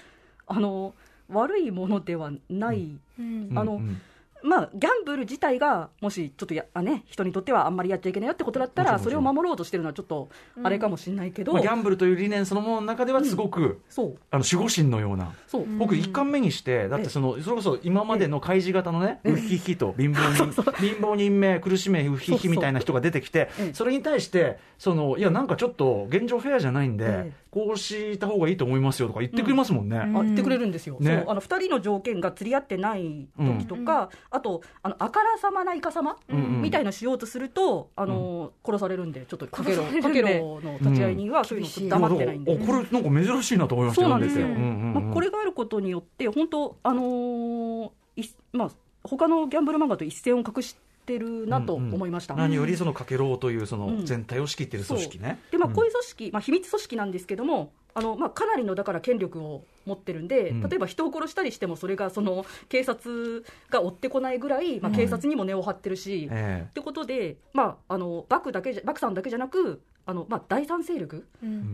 [0.46, 0.94] あの
[1.32, 3.52] 悪いものではない、うん。
[3.56, 4.02] あのうんうん
[4.44, 10.30] まあ、ギャンブル自体が、もしちょっとや、あね、人にとってはあんまりやっちゃいけないよってことだったら、それを守ろうとしてるのはちょっと
[10.64, 15.34] あれかもしれないけど、まあ、ギャンブルという理念そのものの中ではすごく、そう、あの守護神のような。
[15.48, 23.74] そう、僕一巻目にしてだってそのそれこそ今までの開示型のねええウッヒヒと貧乏人 貧乏人名苦しめウッヒヒみたいな人が出てきてええ。
[23.74, 29.98] それに対してそのいやなんかちょっと現状フェアじゃないんでええこうした方がいいと思いますよとか言ってくれますもんね。
[29.98, 30.18] うん。
[30.18, 31.24] あ言ってくれるんですよ、ね。
[31.26, 36.62] そうあの2人の条件が釣り合ってない時とか、あと、あのあからさまなイカ様、うんうん。
[36.62, 40.24] みたいのしようとすると、あの殺されるんで、ちょっとかけろ殺されるんで。
[40.24, 42.54] かけろの立ち会い人は、そういうの黙ってないんで。
[42.54, 44.66] おこれなんか珍しいなと思いましたそうなんですよ、読んでてう。
[44.66, 45.04] んうんうん。
[45.06, 48.70] まあ、これがあることによって、本当、あのーいまあ
[49.04, 50.76] 他のギャンブル漫画と一線を画し
[51.10, 52.36] てるなと思いました。
[52.36, 53.98] 何よりそのかけろうというそうん。
[53.98, 55.40] の全体を仕切っている組織ね。
[55.52, 55.74] でまあ、うん。
[55.76, 60.62] こういう組織、まあ、秘密組織なんですけども、あのまあ、かなりのだから権力を持ってるんで、うん。
[60.70, 64.96] 例えば人を殺したりしても、それがその 警察が追ってこないぐらい、まあ、うん。
[64.96, 66.28] 警察にも根を張ってるし。
[66.32, 71.28] えってことで、まあ、あのバクだけじゃバクさんだけじゃなくあの、まあ、第三勢力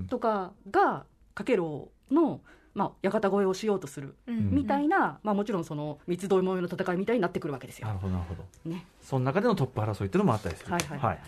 [0.09, 2.39] とかがかけろうの、
[2.75, 7.93] まあ、館越えをしようとするうんみたいな、まあ、もちろんその三つどもえの戦いみたいになってくるわけですよな。
[7.93, 8.69] るほどなるほど。
[8.69, 10.71] ねその中でのトップ争いっていうのもあったりする。
[10.71, 11.19] はいはい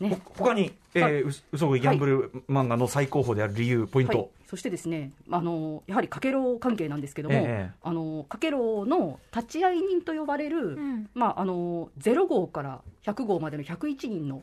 [0.00, 14.42] ねほ他に、えー、う嘘食いギャンブル漫画の最高峰である理由、ポインはいト。、そしてですねあのやはりかけろう関係なんですけども、ええあのかけろうの立ち会い人と呼ばれる、うんまあ、あの0号から100号までの101人の、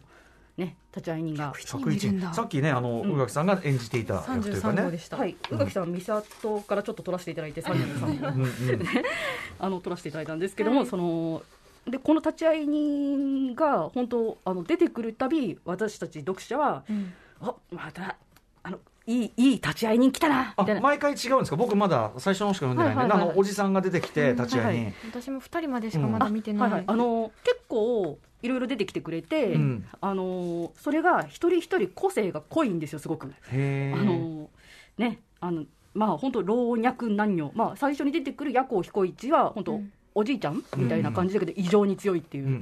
[0.57, 1.53] ね、立ち会い人が。
[1.53, 2.33] 101人いるんだ。
[2.33, 3.13] さっきね、あの、うん。
[3.13, 4.97] 宇垣さんが演じていた役というか33号ねで。
[4.99, 5.17] した。
[5.17, 8.49] はい、宇垣さん、美里からちょっと取らせていただいて、33号うんうん。
[9.59, 10.87] あの取らせていただいたんですけども、はい。
[10.87, 11.43] その
[11.87, 17.13] でこの立ち会い人が本当あの出てくるたび私たち読者は、うん。
[17.39, 18.17] あまた
[18.63, 20.81] あのいいいい立ち会い人来たなあみたいな。
[20.81, 21.55] 毎回違うんですか？
[21.55, 23.19] 僕まだ最初のしか読んでないんで、はいはいはい。
[23.19, 26.61] はいあのおじさんが出てきて立ち会いに、はい私も2人までしかまだ見てない。
[26.63, 29.85] はいはい、あの結構いろいろ出てきてくれて、うん。
[29.99, 33.33] あのそれが一人一人個性が濃いんですよすごく。
[33.51, 34.49] へあの
[34.97, 39.91] ねあのまあ本当老若男女、まあ、最初に出てくる夜行彦一は本当、うん。
[40.15, 42.61] おじいちゃんみたいな感じだけど異常に強いっていう、うんうん。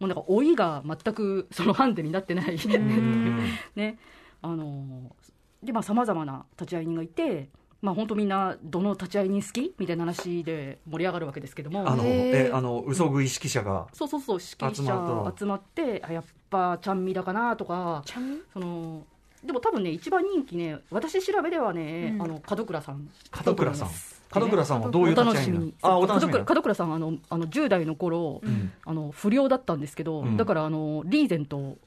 [0.00, 3.40] うなんか老いが全くそのハンデになってない、うん
[3.76, 3.98] ね。
[4.42, 5.14] あの
[5.62, 7.48] でまあさまざまな立ち会い人がいて。
[7.82, 11.86] まあ本当みんなどの立ち会い人好きみたいな話で盛り上がるわけですけども。
[11.86, 18.38] あのえあの嘘食い指揮者がそうそうそう指揮者集まってあやっぱちゃんみだかなとかちゃんみ？
[18.52, 19.04] その
[19.44, 23.08] でも多分ね一番人気ね私調べではね、あの門倉さん。
[23.44, 23.88] 門倉さん
[24.34, 26.44] 門倉さんはどういうお立ちあお楽しみに。
[26.46, 28.40] 門倉さんあのあの10代の頃、
[28.84, 30.36] あの不良だったんですけど、うん。
[30.36, 31.78] だからあのリーゼントを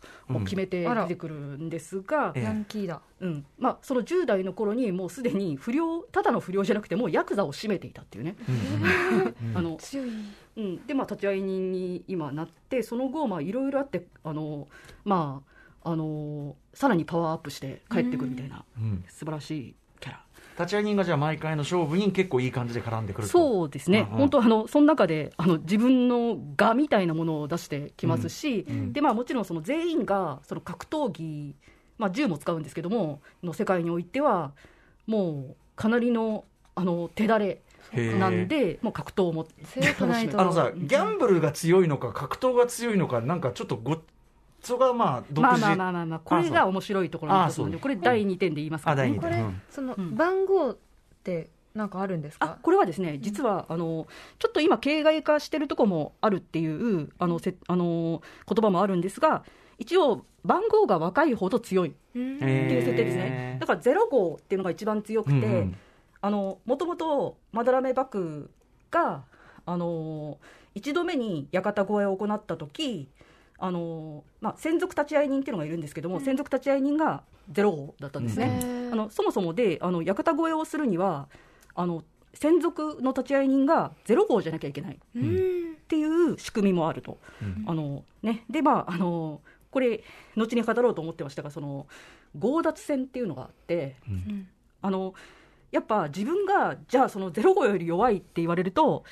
[0.43, 2.43] 決めて出てくるんですが、ええ。
[2.43, 3.01] ヤンキーだ。
[3.19, 3.45] うん。
[3.57, 8.35] まあ、その10代の頃にもうすでに不良ただの不良じゃなくてもうヤクザを占めていたっていうね、
[9.53, 10.09] あの強い。
[10.57, 14.67] うん、でまあ立ち会い人に今なってその後まあいろいろあってあの
[15.03, 15.41] ま
[15.83, 19.03] ああのさらにパワーアップして帰ってくるみたいな、うん。
[19.07, 19.75] 素晴らしい
[20.57, 23.31] 立ち会い人がじゃあ毎回の勝負に結構いい感じで絡んでくると。
[23.31, 24.17] そうですね、うんうん。
[24.19, 28.93] 本当あの、その中であの自分の我みたいなものを出してきますし、ん。
[28.93, 31.55] でまあ、もちろんその全員がその格闘技、
[31.97, 34.53] まあ、銃も使うんですけども、の世界においては、
[35.07, 37.61] もうかなりのあの手だれ
[37.93, 39.47] なんで、もう格闘も
[40.37, 43.97] あのさギャンブルが強いのか格闘が強いのかなんかちょっとご
[44.65, 49.01] そこがまあ独まあ自まあまあまあまあ、これが面白いところなんで、あこれ、第2点で言いますからね。
[49.03, 49.19] あ第二。
[49.19, 49.61] これ、うん。
[49.69, 50.15] そのうん。
[50.15, 50.77] 番号っ
[51.23, 54.07] てなんかあるんですあかこれはですね、実はあの
[54.39, 59.43] ちょっと今、形骸化してるところもあるっていうあのせあの言葉もあるんですが、
[59.77, 61.89] 一応、番号が若いほど強い。
[61.89, 65.75] っていう設定ですね、だから0号っていうのが一番強くて、うん
[66.23, 66.27] うん。
[66.31, 68.49] もともとまだらめ幕
[68.89, 69.25] が、
[69.65, 70.37] あの
[70.75, 73.09] 一度目に館越えを行った時
[73.57, 78.89] あのまあ専属立ち会い人っていうのがいるんですけども、専属立ち会い人が0号だったんですね。
[78.91, 81.27] あのそもそもであの館越えをするには
[81.73, 85.75] あの専属の立ち会い人が0号じゃなきゃいけないっうん。
[85.87, 87.19] ていう仕組みもあると。
[87.67, 89.41] あのね、でまああの
[89.71, 90.03] これ
[90.35, 91.87] 後に語ろうと思ってましたがその
[92.39, 94.47] 強奪戦っていうのがあって、ん。
[94.81, 95.13] あの
[95.71, 99.03] やっぱ自分がじゃあその0号より弱いって言われると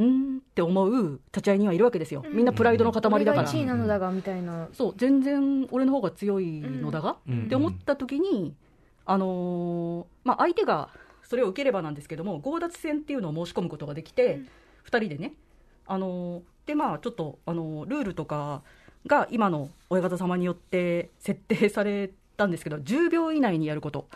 [0.00, 2.24] うーんって思う立ち会い人はいるわけですよ。
[2.32, 3.48] みんなプライドの塊だから。
[3.48, 4.68] 1位なのだがみたいな。
[4.72, 7.44] そう全然俺の方が強いのだが、うん。
[7.44, 8.54] って思った時に、
[9.04, 10.88] あのーまあ、相手が
[11.22, 14.40] それを受ければなんですけども強奪戦っていうのを申し込むことができて、
[14.84, 15.34] 2人でね、
[15.86, 18.62] あのーでまあちょっと、あのールールとか
[19.06, 24.08] が今の親方様によって設定されたんですけど10秒以内にやること。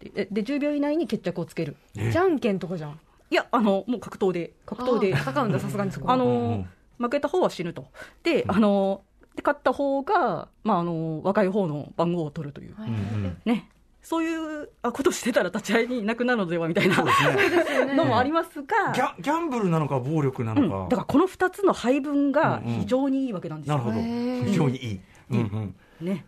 [0.00, 1.76] でで10秒以内に決着をつける。
[1.94, 2.98] じゃんけんとかじゃん
[3.32, 5.14] いやあのもう格闘で格闘で。
[5.14, 6.12] あ戦うんださすがにそこは。
[6.12, 6.68] あのうんうん。
[6.98, 7.86] 負けた方は死ぬと。
[8.22, 9.00] で、あの
[9.34, 13.38] で勝った方が、まあ、あの若い方の番号を取るという、うんうん。
[13.46, 13.70] ね、
[14.02, 16.94] そういうあことしてたら立ち会いにいなくなるのではみたいな。
[16.94, 17.94] そうですね。
[17.94, 22.80] のもありますが、ギャギャンブルなのか暴力なうん、のか、だからこの2つの配分がうんうん。
[22.80, 23.78] 非常にいいわけなんですよ。
[23.78, 24.04] なるほど。
[24.44, 26.06] 非常にいい、うんうん。
[26.06, 26.26] ね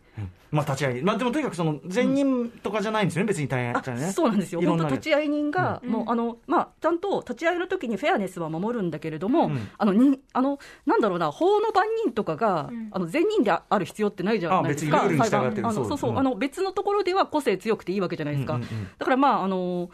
[0.54, 1.02] まあ立ち会い。
[1.02, 5.90] まあでもとにかくその善人とかじゃないんですよね、別に大変あじゃねそうなんですよ、いろんな本当、立ち会い人が、うん。
[5.90, 9.68] もうあのまあ、ちゃんと立ち会いの時にフェアネスは守るんだけれども、うん。
[9.76, 12.88] あのにあのなんだろうな、法の番人とかが、うん。
[12.92, 15.62] あの善人である必要ってないじゃないですか、あ別にルールに従ってる。
[15.62, 15.70] 裁判。
[15.70, 16.18] あのそうそう、うん。
[16.18, 18.54] あの別のところでは個性強くていいわけじゃないですか。
[18.54, 18.88] うんうんうん。
[18.98, 19.90] だからまああの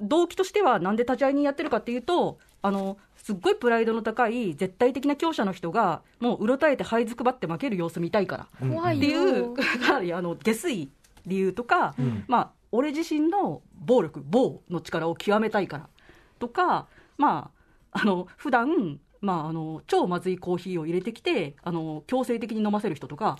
[0.00, 2.98] 動機としてはなんで立ち会い人やってるかっていうとあの
[3.28, 8.68] すっごいプライドの高い絶対的な強者の人がもううろたえて這いずくばって負ける様子見たいから。
[8.70, 10.88] 怖いっていうよかなりあの下水
[11.26, 12.24] 理由とか、ん。
[12.26, 15.88] まあ俺自身の暴力暴の力を極めたいから。
[16.38, 16.86] とか
[17.18, 17.50] ま
[17.92, 23.36] ああの普段まああの超まずいコーヒーを入れてきてあの強制的に飲ませる人とか、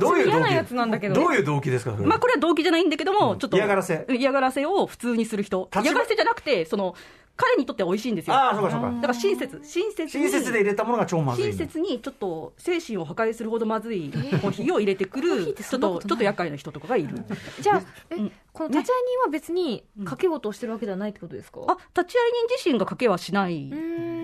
[0.00, 1.16] どういう動機嫌なやつなんだけど。
[1.16, 1.92] どういう動機ですか？
[1.96, 3.38] まあこれは動機じゃないんだけども、うん。
[3.38, 4.06] ちょっと嫌がらせ。
[4.08, 5.68] 嫌がらせを普通にする人。
[5.82, 6.94] 嫌がらせじゃなくてその
[7.36, 8.34] 彼にとっては美味しいんですよ。
[8.34, 8.90] ああそうかそうか。
[8.90, 9.60] だから親切。
[9.62, 14.50] 親切に親切で入れたものが超まずい親切にちょっと精神を破壊するほどまずいコー。
[14.50, 17.14] ヒーを入れてくる ちょっとちょっと厄介な人とかがいる。
[17.60, 18.32] じゃあえうん。
[18.52, 21.60] この立ち会い人は別に賭け事をしてるわけではないってことですか？
[21.68, 23.70] あ立ち会い人自身が賭けはしない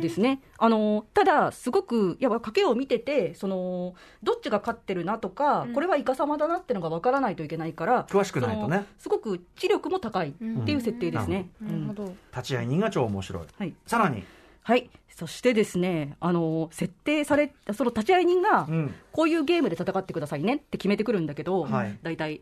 [0.00, 0.40] ですね。
[0.58, 5.74] あのただすごくやっぱ賭けを見ててそのどっちが勝ってるなとか、うん。
[5.74, 8.86] これはいかさまだなってのが分からないといけないから詳しくないとね。
[8.98, 11.86] すごく知力も高いっていう設定ですね、うん。
[11.88, 12.14] なるほど。
[12.34, 13.46] 立ち会い人が超面白い。
[13.58, 13.74] はい。
[13.86, 14.24] さらに。
[14.64, 18.94] はい、そしてですね、あの設定されその立ち会い人が、うん。
[19.12, 21.98] こういうゲームで戦ってくださいねって決めてくるんだけど、はい。
[22.02, 22.40] 大体、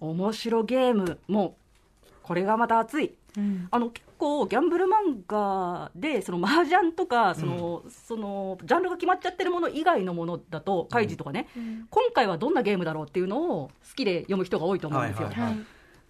[0.00, 1.56] 面白ゲーム、も
[2.02, 3.14] う、これがまた熱い。
[3.36, 3.68] うん。
[3.70, 11.48] あの結構ギャンブル漫画でその麻雀とかその、そのジャンルが決まっちゃってるもの以外のものだと開示とかね、
[11.90, 15.28] 今回はどんなゲームだろうっていうのを好きで読む人が多いと思うんですよ。
[15.28, 15.66] はいはいはい。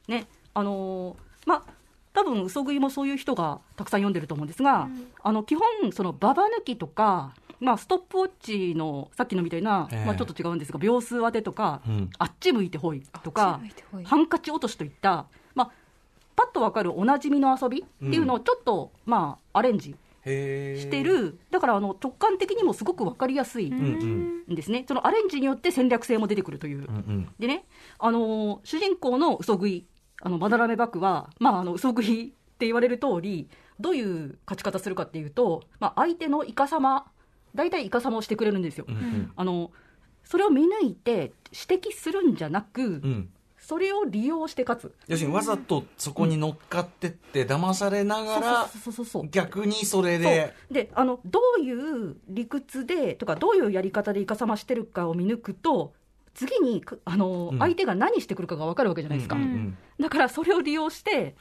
[0.09, 0.27] ね。
[0.55, 1.78] あのーまあ
[2.19, 4.89] 多分嘘食いもそういう人がたくさん読んでると思うんですが、
[5.23, 10.05] あの基本そのババ抜きとか、まあ、ストップウォッチのさっきのみたいな、ええ。
[10.05, 12.11] まあ、ちょっと違うんですが秒数当てとか、うん。
[12.19, 13.61] あっち向いてほいとあか
[14.03, 15.71] ハンカチ落としといった、まあ、
[16.35, 23.83] パッとわかるおなじみの遊びっていうのをちょっと、まあ、アレンジしてる、だからあの直感的にもすごく分かりやすいうんう
[24.51, 24.53] ん。
[24.53, 26.79] んですね、そのアレンジによって戦略性も出てくるという。
[26.79, 27.29] うんうん。
[27.39, 27.65] でね、
[27.99, 29.85] あのー主人公の嘘食い、
[30.21, 32.29] あのバダラメバクは、まあ、あの嘘食いっ
[32.59, 37.07] て言われる通り、どういう勝ち方するかっていうと、まあ、相手のイカ様、
[37.55, 38.85] 大体イカ様をしてくれるんですよ。
[38.89, 39.33] うんうん。
[39.37, 39.71] あの
[40.25, 41.33] それを見抜いて
[41.71, 43.29] 指摘するんじゃなく、うん。
[43.59, 44.95] それを利用して勝つ。
[45.09, 48.71] 要するにわざとそこに乗っかってって騙されながら
[49.31, 50.55] 逆にそれで。
[50.71, 55.93] であのどういう理屈でとかどういうやり方でイカサマしてるかを見抜くと
[56.39, 57.59] 次にくあの、うん。
[57.59, 61.35] 相手が何してくるかが分かるわけじゃないですか、うんうんだからそれを利用して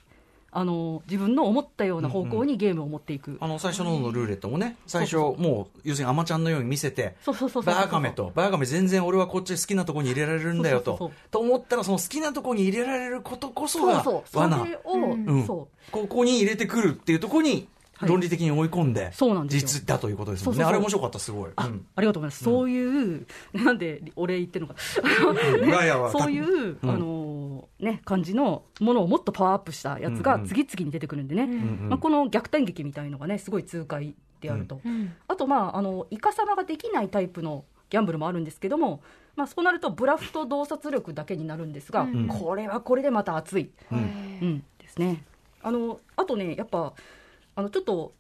[0.52, 11.12] あの自分の思ったような方向にゲームを持っていく、あの最初の方のルーレットもね最初もう要するにアマちゃんのように見せてそうそうそうバーカメとバーカメ全然俺はこっち好きなとこに入れられるんだよと。
[11.30, 14.24] と思ったらその好きなとこに入れられることこそがそうそう。
[14.32, 15.46] そ罠れを、うん。
[15.46, 15.92] そう。
[15.92, 17.68] ここに入れてくるっていうところにはい
[18.02, 19.68] 論理的に追い込んでそうなんですよ。
[19.68, 20.64] 実だということですもんね。
[20.64, 21.52] あれ面白かったすごい。
[21.56, 24.80] あ,、りがとうございます、そういう なんでお礼言ってるのか
[26.12, 26.90] そういう、うん。
[26.90, 34.80] あのね、感じのものをもっとパワーアップしたやつが次々に出てくるんでね、うんまあ、この逆転劇みたいのがねすごい痛快であると、
[35.28, 39.02] あとまああのイカサマができないタイプのギャンブルもあるんですけども、
[39.36, 42.28] まあ、そうなるとブラフと洞察力だけになるんですが、ん。
[42.28, 43.98] これはこれでまた熱い、うん。
[44.00, 44.02] う
[44.46, 45.24] ん、ですね。
[45.62, 46.94] あのあとねやっぱ
[47.58, 48.14] あのちょっと,、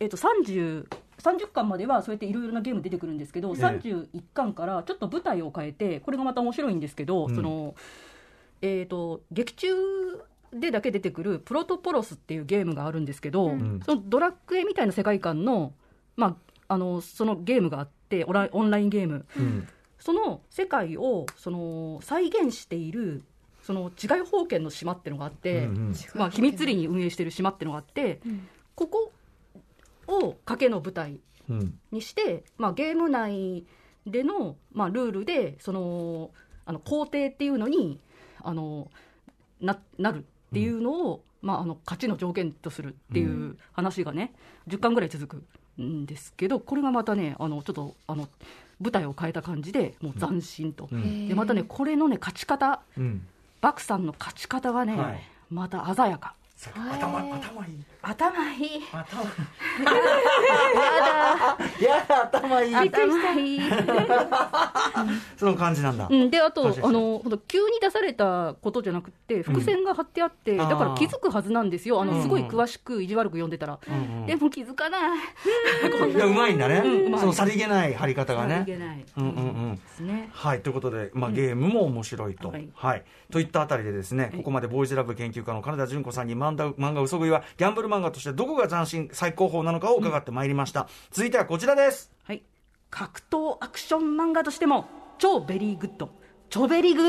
[0.00, 0.86] えっと30
[1.18, 3.62] 30巻まではそうやっていろいろなゲーム出てくるんですけど、ええ。
[3.62, 7.34] 31巻からちょっと舞台を変えてこれがまた面白いんですけど、うん。
[7.34, 7.74] その
[8.60, 9.68] えー、と劇中
[10.52, 13.80] でだけ出てくる「プロトポロス」っていうゲームがあるんですけど、ん。
[13.84, 15.72] そのドラクエみたいな世界観の,、
[16.16, 16.36] ま
[16.68, 19.24] あ、あのそのゲームがあってオラオンラインゲーム。
[19.38, 19.68] うん。
[19.98, 23.22] その世界をその再現している
[23.62, 25.94] その違い保険の島っていうのがあって、うんうん。
[26.16, 28.20] まあ、秘密裏に運営している島っていうのがあって、
[28.74, 29.12] ここ
[30.06, 31.78] を賭けの舞台うん。
[31.90, 33.64] にして、まあ、ゲーム内
[34.06, 36.30] での、まあ、ルールでその
[36.64, 37.98] あの工程っていうのに
[38.40, 38.90] あの
[39.60, 44.32] ななるっていうのを、まあ、あの勝ちの条件とするっていう話がね、
[44.68, 48.28] 10巻ぐらい続くんですけどこれがまたねあのちょっとあの
[48.80, 51.28] 舞台を変えた感じでもう斬新と、ん。
[51.28, 52.82] でまたねこれのね勝ち方。
[52.96, 53.26] うん。
[53.60, 55.22] バクさんの勝ち方がね、はい。
[55.48, 56.34] また鮮やか。
[56.74, 58.82] 頭頭いい頭いい。
[58.92, 59.22] 頭。
[61.80, 62.74] やだ頭いい。
[62.74, 63.60] 頭いい
[65.36, 66.08] その感じなんだ。
[66.10, 72.00] うん、であとあのほんと急に出されたことじゃなくて伏線が貼ってあって、んだから気づくはずなんですよ。
[72.00, 72.08] あうん。
[72.08, 74.26] のすごい詳しく意地悪く読んでたら、うんうん。
[74.26, 75.02] でも気づかない。
[76.12, 76.82] いやうまいんだね、
[77.18, 78.62] そのさりげない貼り方がね。
[78.62, 79.32] いけない、うんうんう
[79.72, 79.76] ん。
[79.76, 80.28] ですね。
[80.32, 80.60] はい。
[80.60, 82.98] ということで、まあ、ゲームも面白いと、ははい。
[82.98, 84.36] いといったあたりでですね、い。
[84.38, 92.10] ここまでボーイズラブ研究家の金田淳子さんに漫画漫画嘘喰いはギャンブル漫画としてどこが斬新最高峰なのかを伺ってまいりました、続いてはこちらです。
[92.24, 92.42] はい。
[92.90, 94.86] 格闘アクション漫画としても
[95.18, 96.10] 超ベリーグッド。
[96.50, 97.02] 超ベリグ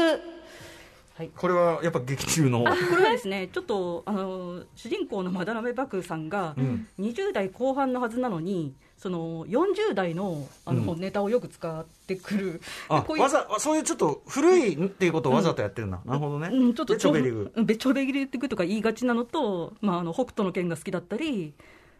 [1.36, 2.64] これはやっぱ劇中の。
[2.68, 6.88] あこれはですね ちょっとあの主人公のマダラメバクさんがん。
[7.00, 11.00] 20代後半のはずなのにその40代のあの、うん。
[11.02, 12.62] ネタをよく使ってくる。
[12.88, 15.92] こういうわざそういうちょっと古いっていうことをわざとやってるん。
[15.92, 21.54] だ、なるほどね、うん、ちょっとでチョベリグうんべちょべりグとか言いがちなのと、まあ、あの北斗の拳が好きだったり、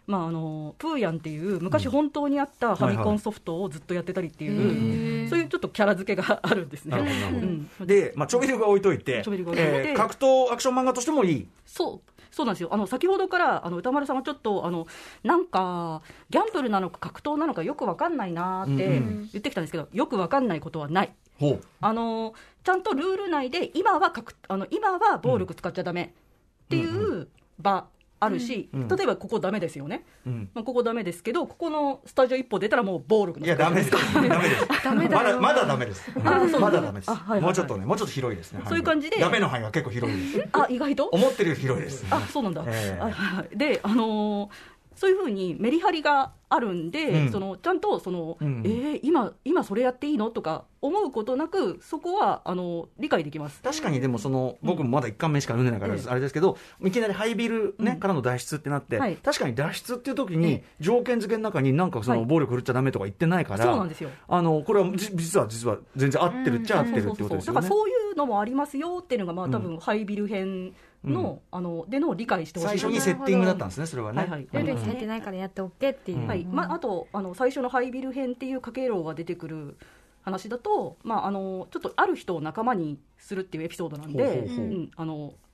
[0.08, 6.98] まあ、あのプーヤンっていう昔本当にあったファミコンソフトをずっとやってたりっていう、そういうちょっとキャラ付けがあるんですね。
[6.98, 7.86] うん。
[7.86, 9.90] で、まあ、チョベリグは置いといてチョベリグは置いといて。
[9.90, 11.48] えー格闘アクション漫画としてもいい。
[11.66, 12.70] そうそうなんですよ。
[12.72, 14.88] あの先ほどからあの歌丸さんはちょっとあの
[15.24, 21.14] なんかギャンブルなのか格闘なのかよくわかんないなーってうん言ってきたんですけど、よくわかんないことはない。
[21.80, 26.14] あのちゃんとルール内で今は格あの今は暴力使っちゃダメ
[26.66, 27.28] っていう
[27.60, 27.86] 場
[28.24, 28.88] あるし、うん。
[28.88, 30.50] 例えばここダメですよね、うん。
[30.54, 33.92] まあ、ここダメですけどここのスタジオ一歩出たらもう暴力のいや、ダメです。
[34.14, 35.16] ダメです。
[35.16, 36.12] まだ、まだダメです。
[36.60, 37.12] まだダメです。
[37.12, 37.42] あはいはいはい。
[37.42, 38.62] もうちょっとね、もうちょっと広いですね。
[38.68, 39.20] そういう感じで。
[39.20, 40.50] ダメの範囲は結構広いです。
[40.54, 41.06] あ意外と？
[41.06, 42.06] 思ってるより広いです。
[42.10, 43.00] あそうなんだ、ええ。
[43.00, 43.58] あはいはい。
[43.58, 44.50] であのー
[44.96, 47.32] そういうふうにメリハリがあるんで、うん。
[47.32, 48.62] そのちゃんとその、うん。
[48.66, 50.30] えー今今それやっていいの？
[50.30, 53.62] とか思うことなくそこはあの理解できます。
[53.62, 56.10] 確かにでもその、僕もまだ1巻目しか読んでないからええ。
[56.10, 58.00] あれですけど、いきなりハイビル、ねうん。
[58.00, 59.16] からの脱出ってなって、はい。
[59.16, 62.20] 確かに脱出っていう時えにえ条件付けの中になんかそはい。
[62.20, 64.10] の暴力振るっちゃダメとか言ってないから、そうなんですよ。
[64.28, 67.62] あのこれはじ実は実は全然合ってるっちゃ合ってるってことですよね。
[67.62, 67.68] だから。
[67.68, 70.74] そういうのもありますよっていうのが、まあ、多分ハイビル編
[71.04, 74.20] の,、あのでの理解してほしい最初にセッティングだったんですね、それはね。
[74.20, 74.42] はいはい。
[74.42, 76.46] ルールに入ってないからやって OK っていう、はい。
[76.46, 79.78] まあ、あとあの最初のハイビル編っていうかけろうが出てくる
[80.22, 84.50] 話だと、まあ、あのちょっとある人を仲間にするっていうエピソードなんで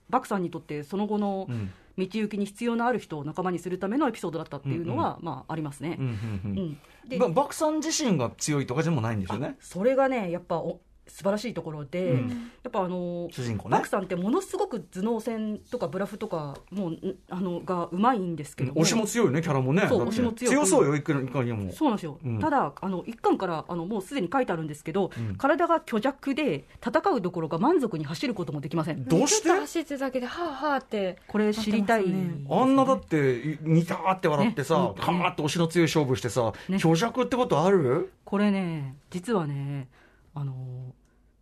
[0.10, 1.72] バクさんにとってその後のうん。
[2.00, 5.98] 道行きに必要のある人を仲間にするためのエピソードだったっていうのは、まあ、ありますね。
[6.00, 6.58] うんうんうん。
[6.58, 6.78] うん。
[7.10, 9.58] でばバクさん自身が強いとかでもないんですよね。
[9.60, 12.30] それがねやっぱお素晴らしいところで、うん。
[12.63, 13.74] やっぱあの主人公ね。
[13.74, 18.82] バクさんってものすごく頭脳戦とかブラフとかもうんあのがうまいんですけども。
[18.82, 19.86] 推しも強いよねキャラもね。
[19.89, 21.72] そう推しも強い強そうよいくらいかにも。
[21.74, 22.39] そうなんですよ、うん。
[22.39, 25.36] ただあの一巻からあのもうすでに書いてあるんですけど、うん。
[25.36, 29.03] 体が虚弱で戦うどころか満足に走ることもできません。
[29.03, 29.43] どうして？
[29.43, 31.18] ちょっと走ってるだけではあはあって。
[31.28, 32.36] これ知りたい、ね。
[32.49, 34.93] あんなだってニターって笑ってさね。
[34.99, 36.80] カーッと推しの強い勝負してさね。
[36.80, 38.12] 虚弱ってことある？
[38.26, 39.88] これね実はね
[40.36, 40.53] あの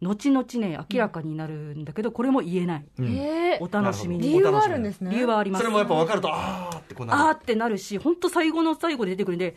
[0.01, 2.85] 後々ね明らかになるんだけど、これも言えない。
[2.99, 3.05] うん。
[3.17, 4.29] えお楽しみに。
[4.29, 5.09] 理由があるんですね。
[5.11, 5.61] 理由はあります。
[5.63, 7.21] それもやっぱ分かるとあーってこうなる。
[7.21, 9.55] あーってなるし本当最後の最後で出てくるんで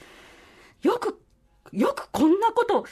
[0.82, 1.20] よく
[1.72, 2.86] よくこんなこと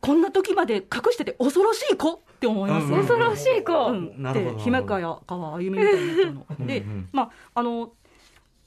[0.00, 3.06] こんな時まで隠してて恐ろしい子って思います、うんうんうん。
[3.06, 4.32] 恐ろしい子、うん。
[4.32, 6.46] で姫川川あゆみみたいな人の。
[6.66, 7.92] で、まああの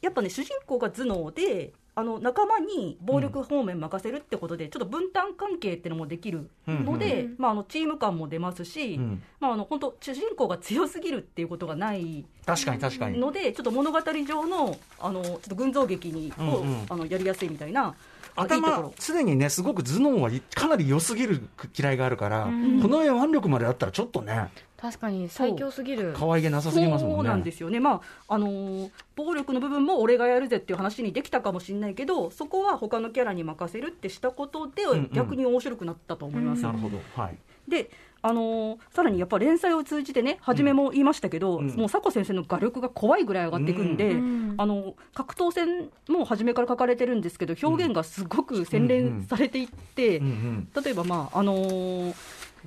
[0.02, 7.36] やっぱね主人公が頭脳であの仲間に暴力方面任せるってことで、ちょっと分担関係っていうのもできるので、うん。
[7.40, 9.24] まあ、あのチーム感も出ますし、うん。
[9.40, 13.20] まあ、あの本当主人公が強すぎるっていうことがない確かに確かに。
[13.20, 16.86] のでちょっと物語上のあのちょっと群像劇にを、うんうん。
[16.88, 17.96] あのやりやすいみたいな
[18.36, 18.94] 頭ろ。
[19.00, 22.80] すでにねすごく頭脳はいかなり良すぎる嫌いがあるから、ん。
[22.80, 26.14] この絵腕力まであったらちょっとね確かに最強すぎる。
[26.16, 27.16] 可愛げなさすぎますもんね。
[27.18, 36.62] そうなんですよね、まああのー暴力の部分も俺がやるぜっていう話にできたかもしれないけど、そこは他のキャラに任せるってしたことでんうん、逆に面白くなったと思います。
[36.62, 37.00] なるほど。
[37.16, 37.38] はい。
[37.68, 37.90] で
[38.22, 41.68] あのーさらにやっぱ連載を通じてね、初めも言いましたけど、うん。
[41.70, 44.56] もう佐古先生の画力が怖いぐらい上がっていくんで、うん。
[44.60, 50.84] あの格闘戦も初めから書かれてるんですけど、表現がすごく洗練されていって、うんうん。
[50.84, 52.14] 例えば、まああのー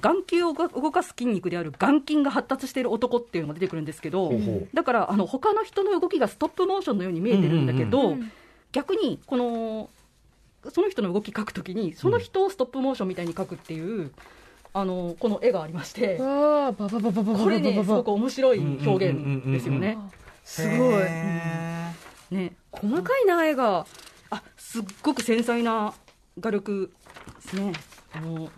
[0.00, 8.32] 眼球を動かす筋肉である眼筋が発達している男っていうのが出てくるんですけど、うん、だからあの他の人の動きがストップモーションのように見えてるんだけど、うんうん、
[8.72, 9.90] 逆にこの
[10.72, 14.12] その人の動き描くときにその人をストップモーションみたいに描くっていう。
[14.72, 19.98] あのこの絵がありまして、これねすごく面白い表現ですよね。
[20.44, 21.02] すごい、
[22.30, 23.84] ね細かいな絵が、
[24.30, 25.92] あすっごく繊細な
[26.38, 26.92] 画力
[27.42, 27.72] ですね。
[28.12, 28.48] あの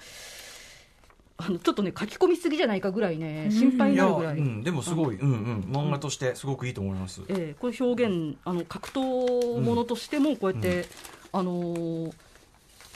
[1.44, 4.38] あのちょっとね書き込みすぎじゃないかぐらいね心配になるぐらい。
[4.38, 10.86] うん、でもすごい、うんうん、漫画としてすごくいいと思います、えーこれ表現あの格闘ものとしてもこうやって、
[11.32, 12.12] あのー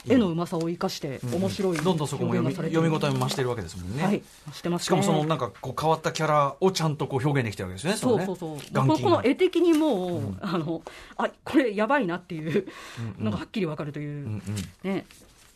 [0.09, 1.35] 絵のうまさを生かしてうん。
[1.35, 4.23] 面白いどんどんそこも読み読み応えも増してるわけですもんね、はい
[4.53, 4.85] してますね。
[4.85, 8.57] しかもそのなんかこう変わったキャラをちゃんとこう表現できてるわけですよねそうそうそう。
[8.71, 10.37] 眼筋この絵的にもう、うん。
[10.41, 10.81] あの
[11.17, 12.67] あこれやばいなっていう
[13.19, 13.25] うん。
[13.25, 14.89] のがはっきりわかるという、うんうん。
[14.89, 15.05] ね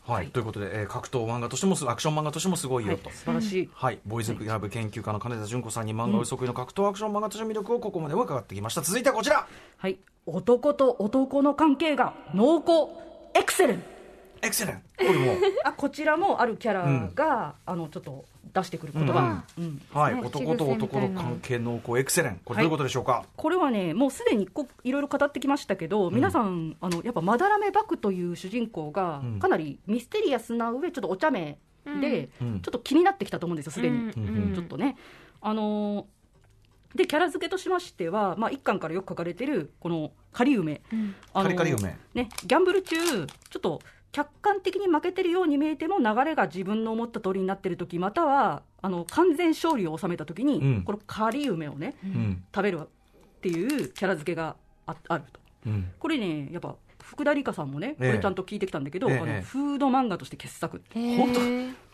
[0.08, 2.93] はい、ということで、えー格闘漫画としてもすアクション漫画としてもすごいはい。
[2.93, 8.82] よと、素晴らしい、はい、ボーイズクラブ研究家の金田純子さんに漫画を得意の格闘アクション漫画としての魅力をここまで伺ってきました。
[8.82, 9.47] 続いてはこちら。
[9.78, 13.84] はい、男と男の関係が濃厚エクセレン。
[14.41, 14.82] エクセレン。
[14.97, 19.82] これも あこちらもあるキャラが、あのちょっと出してくる言葉、うん。
[19.93, 20.22] はい、ね。
[20.24, 22.39] 男と男の関係濃厚エクセレン。
[22.43, 32.62] これどういうことでしょうか、これはね、もうすでにこいろいろ語ってきましたけど、皆さん、あのやっぱまだらめバクという主人公がうん、かなりミステリアスな上、ちょっとお茶目で、うん。
[32.62, 34.04] ちょっと気になってきたと思うんですよ、すでに、うん。
[34.06, 34.54] うん。
[34.56, 34.97] ちょっとね。
[35.41, 36.06] あのー
[36.93, 40.82] でキャラ付けとしましては、まあ、一巻からよく書かれてるこの仮梅、
[41.34, 41.97] あのーカリカリ梅。
[42.14, 43.82] ね、ギャンブル中、ちょっと
[44.12, 50.84] 客観的に負けてるように見えても、流れが自分の思った通りになってる時またはあの完全勝利を収めた時に、うん。
[50.84, 52.43] この仮梅をね、うん。
[52.53, 52.88] 食べるっ
[53.41, 54.55] ていうキャラ付けが
[54.86, 55.39] ああると。
[55.68, 55.91] うん。
[55.97, 58.09] これね、やっぱ福田理香さんもね、こえ。
[58.09, 59.20] えれちゃんと聞いてきたんだけど、ええ。
[59.20, 60.82] あのフード漫画として傑作。
[60.93, 61.39] 本当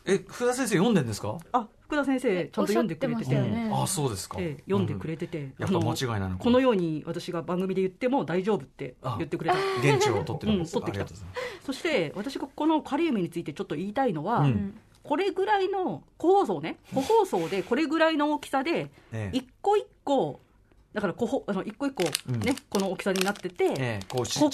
[0.07, 1.37] え福田先生読んでんですか？
[1.51, 3.37] あ、福田先生、ちゃんと読んでくれてて、
[3.73, 6.43] あそうですか、ええ読んでくれてて、うんやっぱ間違いないのか。
[6.43, 9.57] このように私が番組で言っても大丈夫って言ってくれた。
[9.81, 11.15] 現地を取ってるんです、うん取ってきた。
[11.65, 14.79] そして私がこのカリウムについてちょっと言いたいのは、うん。
[15.03, 19.37] これぐらいの個包装ね、個包装でこれぐらいの大きさで、ええ。
[19.37, 20.41] 一個一個、
[20.93, 22.39] だから個包あの一個一個うん。
[22.41, 24.49] ね、この大きさになってて、ええここぞ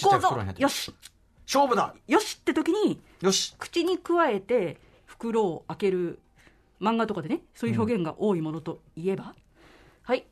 [0.58, 0.94] よし。
[1.46, 1.94] 勝負だ。
[2.08, 3.56] よしって時によし。
[3.58, 4.78] 口に加えて
[5.14, 6.20] 袋を開ける
[6.82, 9.36] 漫画とかでねそういう表現が多いものといえば、
[10.02, 10.26] はい。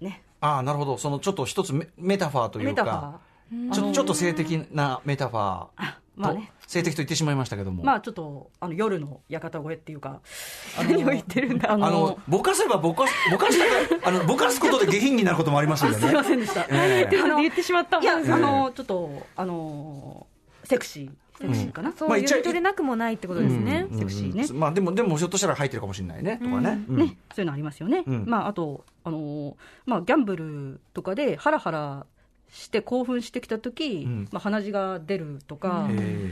[0.00, 0.22] ね。
[0.40, 0.98] ああなるほど。
[0.98, 3.70] そのちょっと一つメメタファーというメタファかー。
[3.72, 6.50] ちょちょっと性的なメタファーあまあね。
[6.66, 10.20] 性的と言ってしまいましたけども、まあちょっとあの夜の館小屋っていうか
[10.78, 11.70] 何を言ってるんだ？
[11.70, 13.58] あのあのぼかせばぼかすぼかし
[13.88, 15.98] たかあのぼかすことで下品になることもありますよね。
[16.00, 17.04] すいませんでした、ええ。
[17.04, 20.26] って言ってしまったいや、ええあのちょっとあの
[20.64, 23.86] セクシーセクシーかな、そう、まあ読み取れなくもないってことですね。
[23.92, 24.46] セクシーね。
[24.52, 26.96] まあでもでもひょっとしたら入ってるかもしれないねとかね、うん。
[26.96, 28.24] ね、そういうのありますよね、うん。
[28.26, 29.54] まあ、あと、あのー
[29.86, 32.06] まあ、ギャンブルとかでハラハラ
[32.50, 34.28] して興奮してきた時、うん。
[34.30, 35.88] まあ、鼻血が出るとか、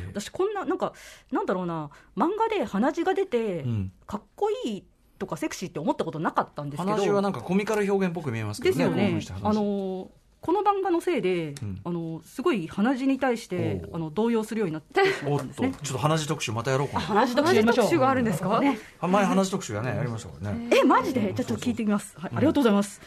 [0.09, 0.93] 私こんななんか
[1.33, 1.91] なんだろうな。
[2.17, 3.93] 漫画で鼻血が出て、うん。
[4.07, 4.85] かっこいい
[5.19, 6.93] とかセクシーって思ったことなかったんですけど。
[6.93, 9.11] 話はなんかコミカル表現っぽく見えますけどね興ですよね。
[9.11, 9.47] 奮した話。
[9.51, 10.09] あのー
[10.43, 11.81] この漫画のせいで、うん。
[11.85, 15.73] あのーすごい鼻血に対してあの動揺するようになってしまおったんですね。
[15.83, 17.01] ちょっと鼻血特集またやろうかな。
[17.01, 17.85] 鼻血特集同じやりましょう。
[17.85, 18.61] 特集があるんですか？
[18.61, 20.69] ねあ前鼻血特集やねやりましたからね。
[20.73, 21.33] え、マジで？
[21.35, 22.19] ちょっと聞いてみます。
[22.19, 23.01] はい、ありがとうございます。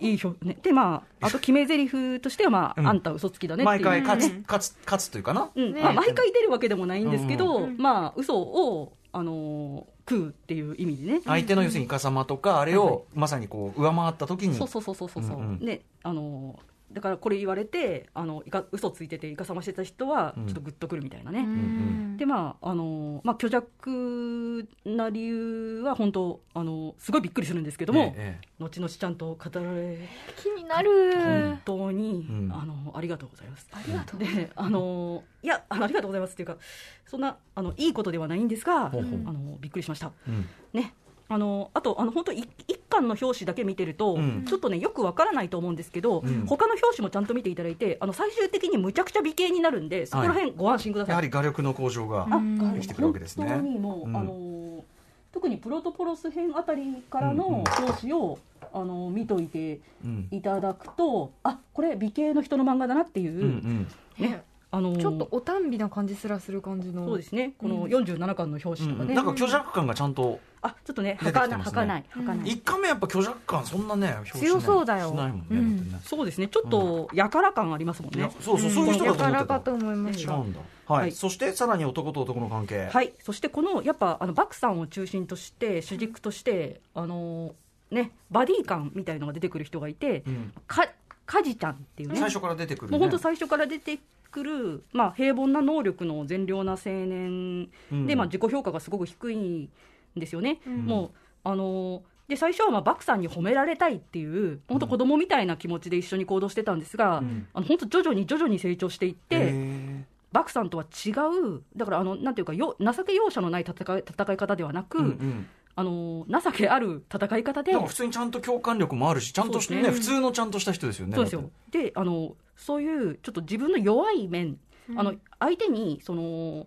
[0.00, 0.58] いい表、ね。
[0.62, 2.86] で、まあ、あと決め台詞としては、まあ、うん。
[2.86, 3.64] あんた嘘つきだね。
[3.64, 5.50] 毎回勝つね勝つ勝つというかな。
[5.54, 5.82] うん、ね。
[5.82, 7.76] まあ、毎回出るわけでもないんですけど、うん。
[7.78, 11.20] まあ、嘘を、あのー食うっていう意味でね。
[11.24, 15.22] 相手の要するにイカ様とかあれをまさにこう上回った時にそうそうそうそうそう。
[15.22, 21.40] うんうんね、あのーだからこれ言われて、あの、いか、嘘ついてて、いかさましてた人は、ちょっとグッとくるみたいなね。
[21.40, 31.14] うんでまああのまあ、虚弱な理由は本当あのすごいびっくりするんですけども、ええ後々ちゃんと語られ気になる。
[31.14, 33.66] 本当に、うんあのありがとうございます。
[33.72, 34.20] ありがとう。
[34.20, 36.58] であのいやあのありがとうございますっていうか
[37.06, 40.12] そんなあのいいことではないんですが、ほうほうあのびっくりしました。
[40.28, 40.92] うんね
[41.32, 44.44] あのあとあの本当一一巻の表紙だけ見てると、うん。
[44.44, 46.44] ちょっとねよくわからないと思うんですけど、うん。
[46.46, 51.14] 他の表紙もちゃんと見ていただいてあの最終的にむちゃくちゃ美形になるんでそこら辺ご安心ください。
[51.14, 52.26] やはり画力の向上が
[52.74, 53.46] できてくるわけですね。
[53.46, 54.16] 本当にもう、うん。
[54.16, 54.84] あの
[55.32, 58.38] 特にプロトポロス編あたりからの表紙を、
[58.72, 60.28] あの見といてうん。
[60.32, 64.26] いただくとあこれ美形の人の漫画だなっていう、うんうん。
[64.28, 64.42] ね
[64.72, 67.04] あのちょっとおたんびな感じすらする感じの。
[67.06, 67.54] そうですね。
[67.58, 71.72] この47巻の表紙とかね、なんか虚弱感がちゃんとあちょっとね出てきて儚ますね。
[71.72, 72.04] 儚い。
[72.10, 75.08] 儚い、一巻目やっぱ虚弱感そんなね表紙強そうだよ。
[75.10, 76.00] しないもんねうん。
[76.04, 76.46] そうですね。
[76.46, 78.30] ちょっとやから感ありますもんね。
[78.40, 79.24] そうそうそういう人だと思ってた。
[79.24, 80.32] やからかと思いました。
[80.32, 80.60] 違うんだ。
[80.86, 81.12] はい、はい。
[81.12, 82.88] そしてさらに男と男の関係。
[82.92, 87.54] はい、そしてこのやっぱあのバクさんを中心として主軸としてあの
[87.90, 90.52] ねバディ感みたいのが出てくる人がいて、うん。
[90.68, 90.86] か
[91.26, 92.16] カジちゃんっていうね。
[92.18, 93.98] 最初から出てくる、ね、もう本当最初から出て
[94.30, 98.06] くる、まあ、平凡な能力の善良な青年うん。
[98.06, 99.68] で、まあ、自己評価がすごく低いん
[100.16, 100.60] ですよね。
[100.68, 100.86] ん。
[100.86, 101.10] もう
[101.44, 107.48] あので最初はまあバクさんに褒められたいっていう本当子供みたいな気持ちで一緒に行動してたんですが、ん。
[107.52, 115.46] あの本当徐々に徐々に成長していって、へバクさんとは違うだからあのなんていうかよ情け容赦のない戦い戦い方ではなく、ーうんうん。
[115.76, 121.50] あの情けある戦い方でなんか普通にちゃんと共感力もあるしちゃんとしてねそうです普通のちゃんとした人ですよねそうですよ。
[121.70, 124.58] であのそういうちょっと自分の弱い面、
[124.96, 126.66] あの相手にその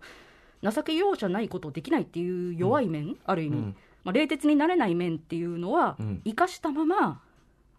[0.64, 3.76] 情け容赦ないことできないっていう弱い面、ある意味、うん。
[4.04, 6.22] まあ、冷徹になれない面っていうのは、うん。
[6.26, 7.22] 生かしたまま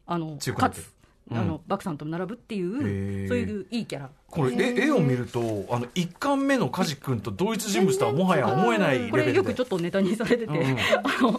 [0.07, 0.83] あの強くなってる。
[0.83, 9.31] 勝つ、うんあのバクさんと並ぶっていうそういういいキャラこれえ絵を見るとあの一巻目の梶君と同一人物とはもはや思えないレベこルで。
[9.31, 10.79] れよくちょっとネタにされてて、うんうん。
[11.05, 11.33] あの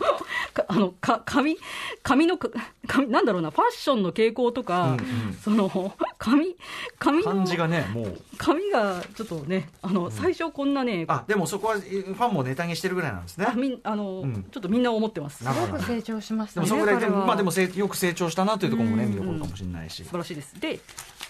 [0.53, 1.57] かあのか髪
[2.03, 2.49] 髪のか
[2.87, 5.33] 髪なんだろうなファッションの傾向とか、うんうん。
[5.33, 6.55] その髪
[6.97, 8.17] 髪の感じがねもう。
[8.37, 13.45] 髪がちょっとねあの、最初こんなねあでもそこはえファンもネタにしてるぐらいなんですね。
[13.49, 14.45] あみんあの、うん。
[14.51, 15.43] ちょっとみんな思ってます。
[15.43, 16.67] すごく成長しましたね。
[16.67, 20.03] でもそのぐらいまあでもせいよく成長したなというところもね見どころかもしれないし。
[20.03, 20.59] 素晴らしいです。
[20.59, 20.79] で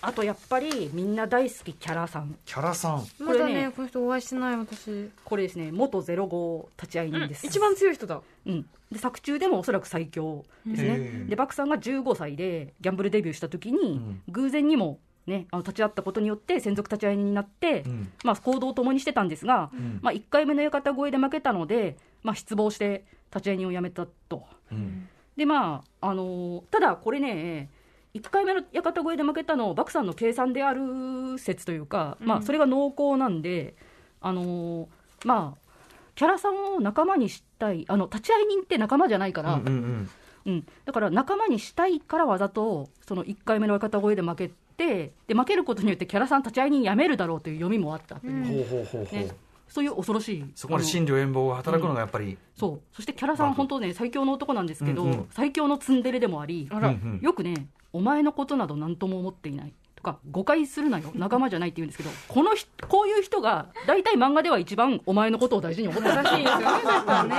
[0.02, 2.36] あとやっぱりみんな大好きキャラさん。
[2.46, 3.06] キャラさん。
[3.20, 5.10] まだこれねね、この人お会いしてない私。
[5.24, 8.22] これですね元ゼロ号立ち会い人です、一番強い人だ。
[8.46, 14.22] うん、で作中でもおそらく最強ですへねーでバクさんが15歳でギャンブルデビューした時に、ん。
[14.30, 18.12] 偶然にもね、あの立ち会ったことによって専属立ち会い人になって、うん。
[18.24, 20.00] まあ、行動を共にしてたんですが、ん。
[20.02, 24.44] まあ、1回目の館越えで負けたので、まあ、失望して立ち会い人を辞めたと。
[24.72, 25.10] うん。
[25.36, 27.70] でまああのーただこれね
[28.16, 33.76] 1回目の屋形越えで負けたのバクさんの計算である説というか、まあ、それが濃厚なんで、
[34.22, 34.88] あのー
[35.26, 35.66] まあ
[36.16, 40.10] キャラさんを仲間にしたいあの立ち会い人って仲間じゃないから、うんうん
[40.46, 48.44] うん、だから仲間にしたいからわざとその1回目の若田越えで負けてで負けることによってキャラさん立ち会い人辞めるだろうという読みもあったという、うん。
[48.46, 49.16] ほうほうほうほう。
[49.16, 49.30] ね。
[49.68, 52.82] そういう恐ろしいそこまで心理遠望が働くのがやっぱりそう。
[52.96, 55.28] そしてキャラさん本当ね最強の男なんですけど、うんうん。
[55.32, 61.12] 最強のツンデレでもありあよくねお前のことなど何とも思っていないとか誤解するなよ。
[61.16, 66.66] 仲間じゃないって言うんですけどこの人こういう人が大体漫画では一番お前のことを大事に思ってるらしいですよね、
[67.06, 67.36] だね。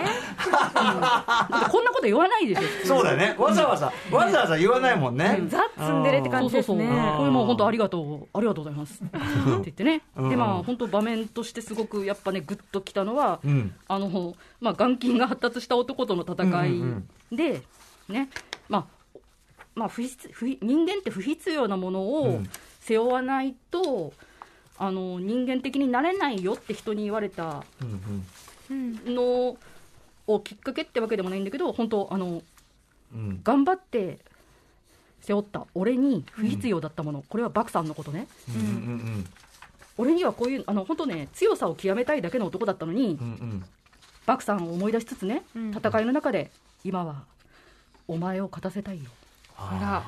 [0.74, 3.36] だってこんなこと言わないでしょそうだよね。
[3.38, 5.42] わざわざわざわざ言わないもんね。
[5.48, 6.96] ザ・ツンデレって感じですそうそうそう。
[6.96, 7.14] ね。
[7.18, 8.28] これもう本当ありがとう。
[8.32, 9.02] ありがとうございます。
[9.02, 10.00] って言ってね。
[10.16, 10.30] うん。
[10.30, 13.74] でまあ本当場面としてすごくやっぱねグッときたのは、うん。
[13.86, 17.60] あのまあ眼筋が発達した男との戦いで、
[18.08, 18.30] ね。
[18.68, 18.95] まあ
[19.76, 22.50] まあ不必不必人間って不必要なものをうん。
[22.80, 24.12] 背負わないと、
[24.78, 28.24] あの人間的になれないよって人に言われたうん
[28.70, 28.74] う
[29.10, 29.14] ん。
[29.14, 29.56] の
[30.28, 32.42] をきっかけってわけでもないんだけど本当あの
[33.12, 33.40] うん。
[33.42, 34.18] 頑張って
[35.20, 38.28] 背負った俺に不必要だったもの、これはバクさんのことね。
[38.48, 39.24] うんうん
[39.98, 43.64] 俺にはこういうあの本当ね強さを極めたいだけの男だったのに、うんうん。
[44.26, 45.70] バクさんを思い出しつつね、うん。
[45.72, 46.52] 戦いの中で
[46.84, 47.24] 今は
[48.06, 49.10] お前を勝たせたいよ
[49.58, 50.02] あ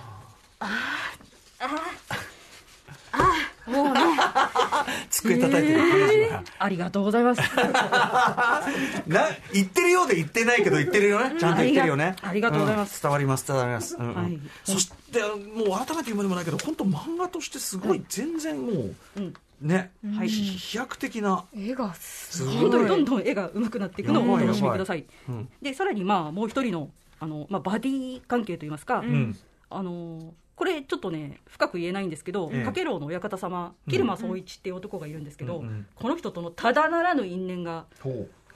[5.10, 6.42] 机叩いてる感じが。
[6.58, 7.40] ありがとうございます。
[9.06, 11.36] な言ってるようで言ってないけど言ってるよね。
[11.38, 12.16] ちゃんと言ってるよね。
[12.22, 12.98] ありがとうございます。
[12.98, 13.02] ん。
[13.02, 14.14] 伝わります伝わります、うんうん。
[14.14, 14.38] はい。
[14.64, 19.34] そしてもう改めて言うまでもないけど本当漫画としてすごい全然もう、うん。
[19.60, 21.44] ね、はい飛躍的な。
[21.56, 22.56] 絵がすすごい。
[22.56, 25.04] 本当にどんどん絵が上手くなっていくのをお楽しみください。
[25.28, 25.48] うん。
[25.60, 26.90] でさらにまあもう一人の
[27.20, 29.36] あの、まあ、バディ関係といいますか、うん。
[29.70, 32.64] あのこれちょっとね深く言えないんですけど、ええ。
[32.64, 37.86] かけろうの親方様蛭間宗一っていう男がいるんですけど、うんうんこの人とのただならぬ因縁が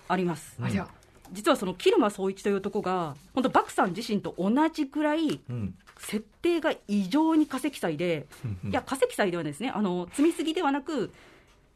[0.08, 0.88] あります、ありゃ。
[1.32, 5.74] 実はその蛭間宗一という男が本当バクさん自身と同じくらいうん。
[5.98, 8.70] 設定が異常に化石祭で、うんうん。
[8.70, 9.70] いや化石祭ではないですね。
[9.70, 11.12] あの積みすぎではなく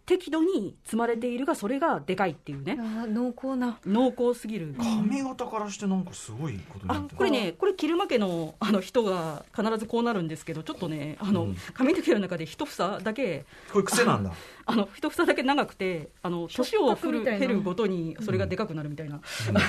[0.07, 2.79] 適度に積まれているがそれがでかいっていうね。
[2.81, 3.79] あ濃厚な。
[3.85, 4.75] 濃厚すぎる。
[4.79, 6.95] 髪型からしてなんかすごいことにな。
[7.01, 11.57] ってるあこれね、これ、昼間家のあの人が必ずこうなるんですけど、ちょっとね、あのうん。
[11.75, 14.33] 髪の毛の中で一房だけ、これ癖なんだ。
[14.65, 19.21] あの一房だけ長くて、あの年を振る減るごとにそれがでかくなるみたいな、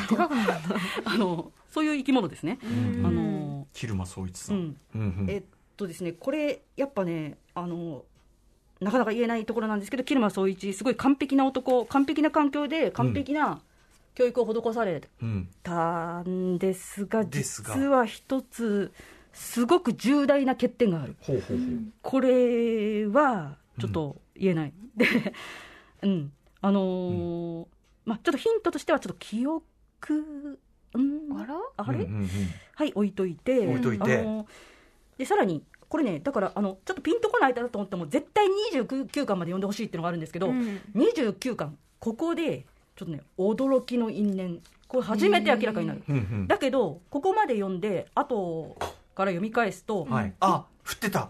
[0.08, 0.54] でかくなる
[1.04, 2.60] あのそういう生き物ですね。
[2.64, 4.78] あの蛭間宗一さ、うんん。
[4.94, 5.30] うんうん。
[5.30, 5.44] えっ
[5.76, 8.06] とですね、これ、やっぱね、あの
[8.80, 13.60] なかなか言えないところなんですけど、桐間宗一、すごい完璧な男、完璧な環境で完璧な
[14.14, 17.76] 教育を施されうんたんですが、ですが。
[17.76, 18.92] 実は一つ、
[19.34, 21.16] すごく重大な欠点がある。
[21.22, 21.68] ほうほうほう。
[22.02, 24.74] これはちょっと言えない。
[24.96, 25.06] で、
[26.04, 27.66] うん、あのー
[28.06, 29.64] まあちょっとヒントとしてはちょっと記憶、
[30.94, 31.56] うん、あら？
[31.78, 32.28] あれ、うんうんうん。
[32.76, 34.20] はい置いといて、置いといて。
[34.20, 34.48] あのー
[35.18, 40.82] でさらにこれねだからあのちょっとピンとこないなと思っても絶対29巻まで読んでほしいっていうのがあるんですけど、うん。
[40.96, 42.66] 29巻ここで
[42.96, 44.60] ちょっとね驚きの因縁。
[44.88, 46.02] これ初めて明らかになる。
[46.48, 48.78] だけどここまで読んで後
[49.16, 51.30] から読み返すと、はい、あ振ってた、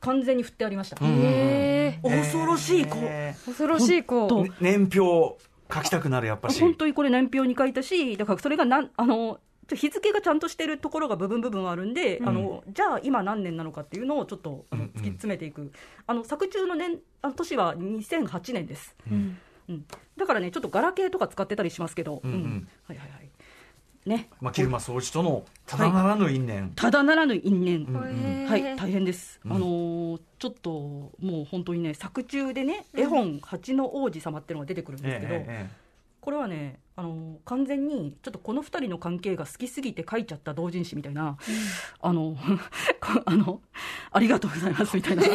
[0.00, 0.96] 完全に振ってありました。
[0.96, 4.46] 恐ろしい子、え恐ろしい子。
[4.60, 5.38] 年表
[5.72, 6.60] 書きたくなるやっぱし。
[6.60, 9.38] 本当にこれ年表に書いたしだからそれがなんあの
[9.68, 15.70] ちょ日付がちゃんとしてるところが部分部分あるんで、あのじゃあ今何年なのかっていうのをちょっと突き詰めていく、
[16.06, 19.38] あの作中の年あの年は2008年です、うん。
[19.68, 19.84] うん、
[20.16, 22.68] だからねちょっとガラケーとか使ってたりしますけど、うんうん。
[22.86, 23.30] はいはいはい。
[24.08, 24.30] ね。
[24.40, 28.48] まあ、桐間宗一とのただならぬ因縁、ただならぬ因縁、うんへー。
[28.48, 29.52] はい、大変です、うん。
[29.52, 35.87] あのーちょっともう本当にね、作中でね、絵本、蜂の王子様っていうのが出てくるんですけど、えええ
[36.28, 41.38] これはね、あのー完全にちょっとこの2人の関係が好きすぎて書いちゃった同人誌みたいな、
[42.02, 42.36] あの
[43.00, 43.62] こ あの、
[44.12, 45.28] ありがとうございますみたいな、 え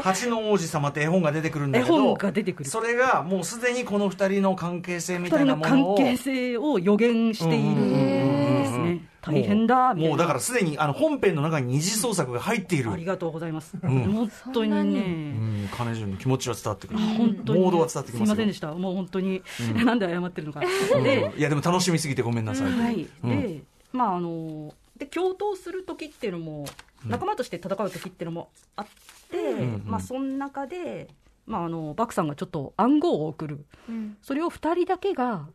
[0.00, 2.70] 蜂の王子様って絵本が出てくるんだ絵けど本が出てくる。
[2.70, 8.49] それがもうすでにこの二人の関係性み2たいなものを係性を予言している
[8.82, 9.08] ね。
[9.20, 10.08] 大変だ、みたいな。
[10.10, 12.90] もうだからすでにあの本編の中に二次創作が入っている。
[12.90, 13.76] ありがとうございます。
[13.76, 13.80] ん。
[13.80, 15.00] 本当にね。
[15.00, 15.68] うん。
[15.72, 17.00] 金潤の気持ちは伝わってくる。
[17.00, 17.60] 本当に。
[17.60, 18.12] モードは伝わってきますよ。
[18.12, 19.42] すいませんでした、もう本当に、
[19.84, 20.60] なんで謝ってるのか。
[20.94, 21.02] うん。
[21.02, 23.42] で、いやでも楽しみすぎてごめんなさい、はい、うん。
[23.42, 23.62] で、
[23.92, 26.66] まああの、で共闘する時っていうのも、
[27.06, 28.86] 仲間として戦う時っていうのもあっ
[29.30, 31.08] て、うんまあその中で、
[31.46, 34.16] まああのバクさんがちょっと暗号を送る、うん。
[34.22, 35.48] それを2人だけが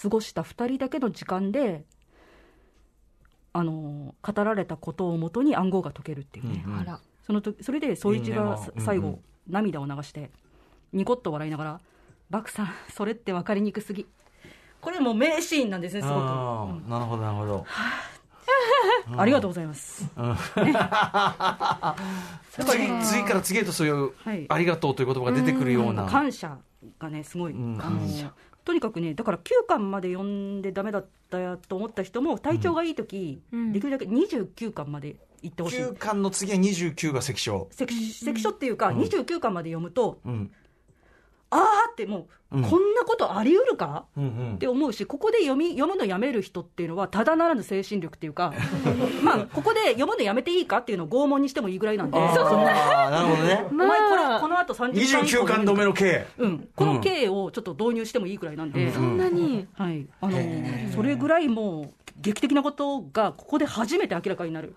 [0.00, 1.84] 過ごした2人だけの時間で。
[3.54, 7.00] あの語られたことをもとに暗号が解けるっていうね、うんあら。
[7.26, 8.58] そのとそれで宗一が。
[8.78, 9.20] 最後、うんうん。
[9.48, 10.30] 涙を流して
[10.92, 11.80] ニコッと笑いながら
[12.30, 14.06] 「バクさんそれって分かりにくすぎ」
[14.80, 16.78] これもう名シーンなんですねすごく、あうん。
[16.86, 17.66] ーなるほどなるほど。
[19.16, 20.08] ありがとうございます、
[22.50, 24.46] 次次から次へとそういうはい。
[24.48, 26.04] ありがとうという言葉が出てくるような。
[26.06, 26.56] 感謝
[26.98, 27.80] がねすごい、うん。
[27.80, 28.00] あの
[28.64, 33.72] とにかくねだから9巻まで読んでダメだったやと思った人も体調がいい時、うん。
[33.72, 37.68] できるだけ29巻まで行ってほしい、9巻の次は29が関所。
[37.72, 40.52] 関関所っていうか、29巻まで読むとうん
[41.52, 42.62] あーってもう、うん。
[42.62, 44.06] こんなことあり得るか？
[44.16, 44.54] うんうん。
[44.54, 48.52] って思うし、ここで読み読むのやめる人っていうのは、ただならぬ精神力っていうか、
[49.22, 53.66] まあ、ここで読むのやめていいかっていうのを拷問にしてもいいぐらいなんで、あーなるほどね。
[53.70, 56.26] お前これ、この後30巻以降29巻止めの刑。
[56.38, 59.66] うん、この刑をちょっと導入してもいいぐらいなんで、そんなに？
[59.74, 60.38] はい、あの
[60.94, 64.74] それぐらいもう、劇的なことがここで初めて明らかになる、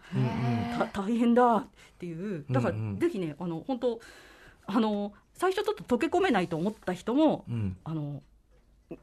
[0.77, 1.67] た大変だっ
[1.99, 2.99] ていう、だから、うんうん。
[2.99, 3.99] ぜひね、あの本当、
[4.67, 7.77] あの最初ちょっと溶け込めないと思った人も、うん。
[7.83, 8.21] あの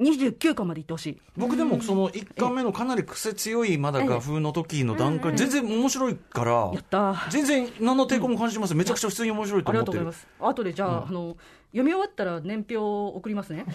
[0.00, 1.20] 29巻までいってほしい。
[1.36, 7.30] 僕でもその1巻目のかなり癖強いまだ画風の時の段階全然面白いからやったー。
[7.30, 10.04] 全然何の抵抗も感じてますめちゃくちゃ普通に面白いとあり思ってる。
[10.04, 10.52] がとうございます。
[10.52, 11.36] 後でじゃあ、あの
[11.72, 13.64] 読み終わったら年表を送りますね。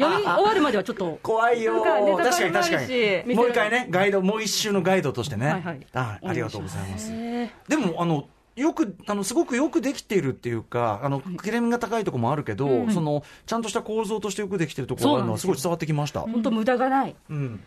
[0.00, 1.20] 読み終わるまではちょっと。
[1.22, 3.34] 怖いよ確かに確かに。
[3.36, 5.86] もう一回ねガイドもう一周のガイドとしてね、はいはい。
[5.92, 7.10] あありがとうございます。
[7.12, 8.28] えでもあの
[8.60, 17.16] よくあのすごくよくできているっていうかあの切れ目が高いところもあるけど、そのちゃんとした構造としてよくできてるところがあるのはすごい伝わってきました、本当無駄がない。
[17.30, 17.60] うん。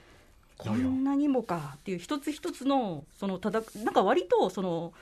[0.58, 4.94] こんなにもかっていう一つ一つのそのただなんか割とその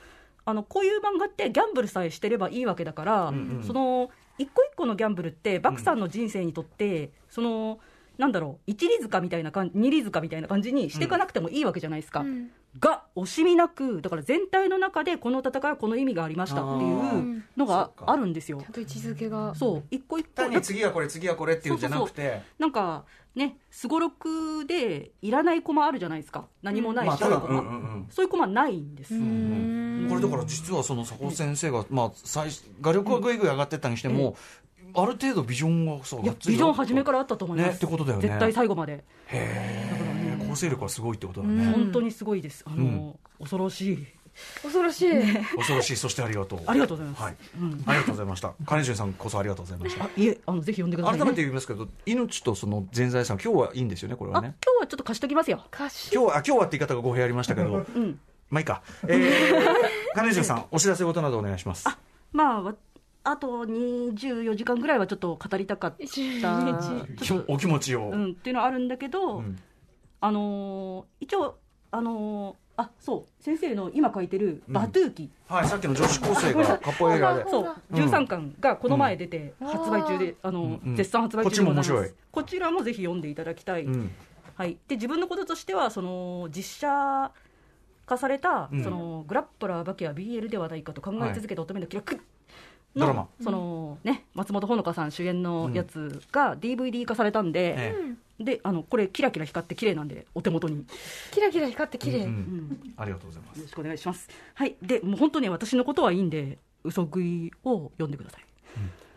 [0.45, 3.33] あのこういう漫画ってギャンブルさえしてればいいわけだから、
[3.67, 7.79] その一個一個のギャンブルってバクさんの人生にとって、その
[8.17, 12.25] なんだろう一里塚みたいな感じ二里塚みたいな感じにしていかなくてもいいわけじゃないですか。
[12.79, 18.59] が惜しみなくだから全体の中でこの戦いはこの意味がありましたっていうのがあるんですよ。
[18.61, 18.71] ちゃん。
[18.71, 19.53] と位置づけが。
[19.55, 20.29] そう一個一個。
[20.35, 22.41] 単に次はこれ次はこれっていうんじゃなくて。
[22.59, 23.03] なんか
[23.35, 26.47] ねすごろくでいらない駒あるじゃないですか。
[26.61, 28.07] 何もないまあただ、白い駒、うんうんうん。
[28.09, 32.49] そういう駒ないんです、これだから実はその佐古先生が、まあ、最
[32.81, 34.35] 画力はぐいぐい上がってったにしても、
[34.93, 36.23] ある程度ビジョンがさビ
[36.55, 38.27] ジョン初めかららあったと思います、ねってことだよね。
[38.27, 40.10] 絶対最後まで、へえ
[40.51, 42.63] 構成力はすごいってことだね、本当にすごいです。
[42.67, 44.07] あの、恐ろしい。
[44.61, 45.11] 恐ろしい、
[45.55, 45.95] 恐ろしい。
[45.95, 46.59] そしてありがとう。
[46.65, 47.23] ありがとうございます。
[47.23, 47.35] はい、
[47.85, 48.53] ありがとうございました。
[48.65, 50.05] 金潤さんこそありがとうございました。
[50.05, 55.63] あいえあのぜひ読んでください、ね、改めて言いますけど命とその全財産今日はいいんですよねこれはあ今ね日はちょっと貸しときますよ。
[55.73, 58.19] 歌詞今日はあ今日はって言い方が語弊ありましたけど、うん。
[58.49, 61.87] まあいいか、えー、 金潤さんお知らせ事などお願いします。
[62.31, 62.75] まあわ
[63.23, 66.03] あと24時間ぐらいはちょっと語りたかった。
[66.03, 69.59] 24きお気持ちを、うん、っていうのはあるんだけど、うん
[70.21, 71.57] あのー一応
[71.91, 77.45] あのーあそう先生の今書いてるバトゥーキ、はいさっきの女子高生がカポエラで。
[77.49, 80.95] そう13巻がこの前出て発売中で、あのうんうん。
[80.95, 81.91] 絶賛発売中でございます。
[81.91, 82.17] こっちも面白い。
[82.31, 84.11] こちらもぜひ読んでいただきたい、うん。
[84.55, 87.31] はい、で自分のこととしてはその実写
[88.05, 88.83] 化された、うん。
[88.83, 92.15] そのグラップラーバケは BL ではないかと考え続けた乙女の記録。
[92.15, 92.21] の、
[92.95, 93.27] ドラマ。
[93.41, 97.95] そのね、松本穂香さん主演のやつが DVD 化されたんで、え
[98.39, 100.77] であのこれキラキラ光って綺麗なんでお手元に。
[100.77, 100.83] よ
[101.31, 102.93] キラキラ光って綺麗、えうん。
[102.97, 103.61] ありがとうございます。
[103.61, 104.29] ろしくお願いします。
[104.55, 104.75] はい。
[104.81, 108.45] でもう本当に私のことはいいんで嘘食いを読んでください。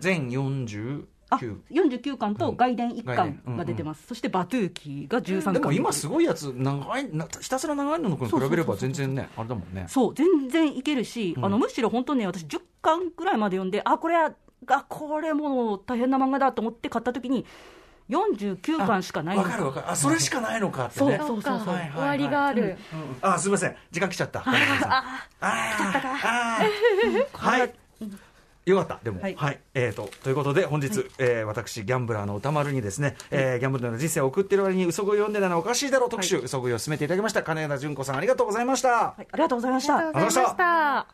[0.01, 5.53] 全49あ49巻と外伝1外巻伝が出てます、そしてバトゥーキーが13巻。
[5.55, 9.87] でも今すごいやつ長いなひたすら長いのに比べれば全然ねあれだもんね。
[9.89, 14.33] そう全然いけるし、あのむしろ本当ね私10巻ぐらいまで読んであこれは
[14.67, 17.45] あこれもう大変な漫画だと思って買った時に
[18.11, 19.91] 49巻しかないわかるわかる。
[19.91, 21.19] あそれしかないのかってね。
[21.19, 21.43] そう。
[21.43, 22.77] そうそう終わりがある、
[23.23, 23.77] あすみません。
[23.91, 24.41] 時間来ちゃった。
[24.41, 27.75] ああ あーはい
[28.67, 29.21] よかった、でも。
[29.21, 29.55] ははい。
[29.55, 29.59] い。
[29.75, 37.43] えーと、ということで、本日、えー私、ギャンブラーの歌丸にですね、えーギャンブルの人生を送っている割に、嘘食い読んでないのはおかしいだろう特集、嘘食いを進めていただきました。
[37.43, 38.89] 金田純子さん、ありがとうございました。
[38.89, 39.97] はい、ありがとうございました。
[39.97, 40.99] ありがとうございました。
[40.99, 41.07] あ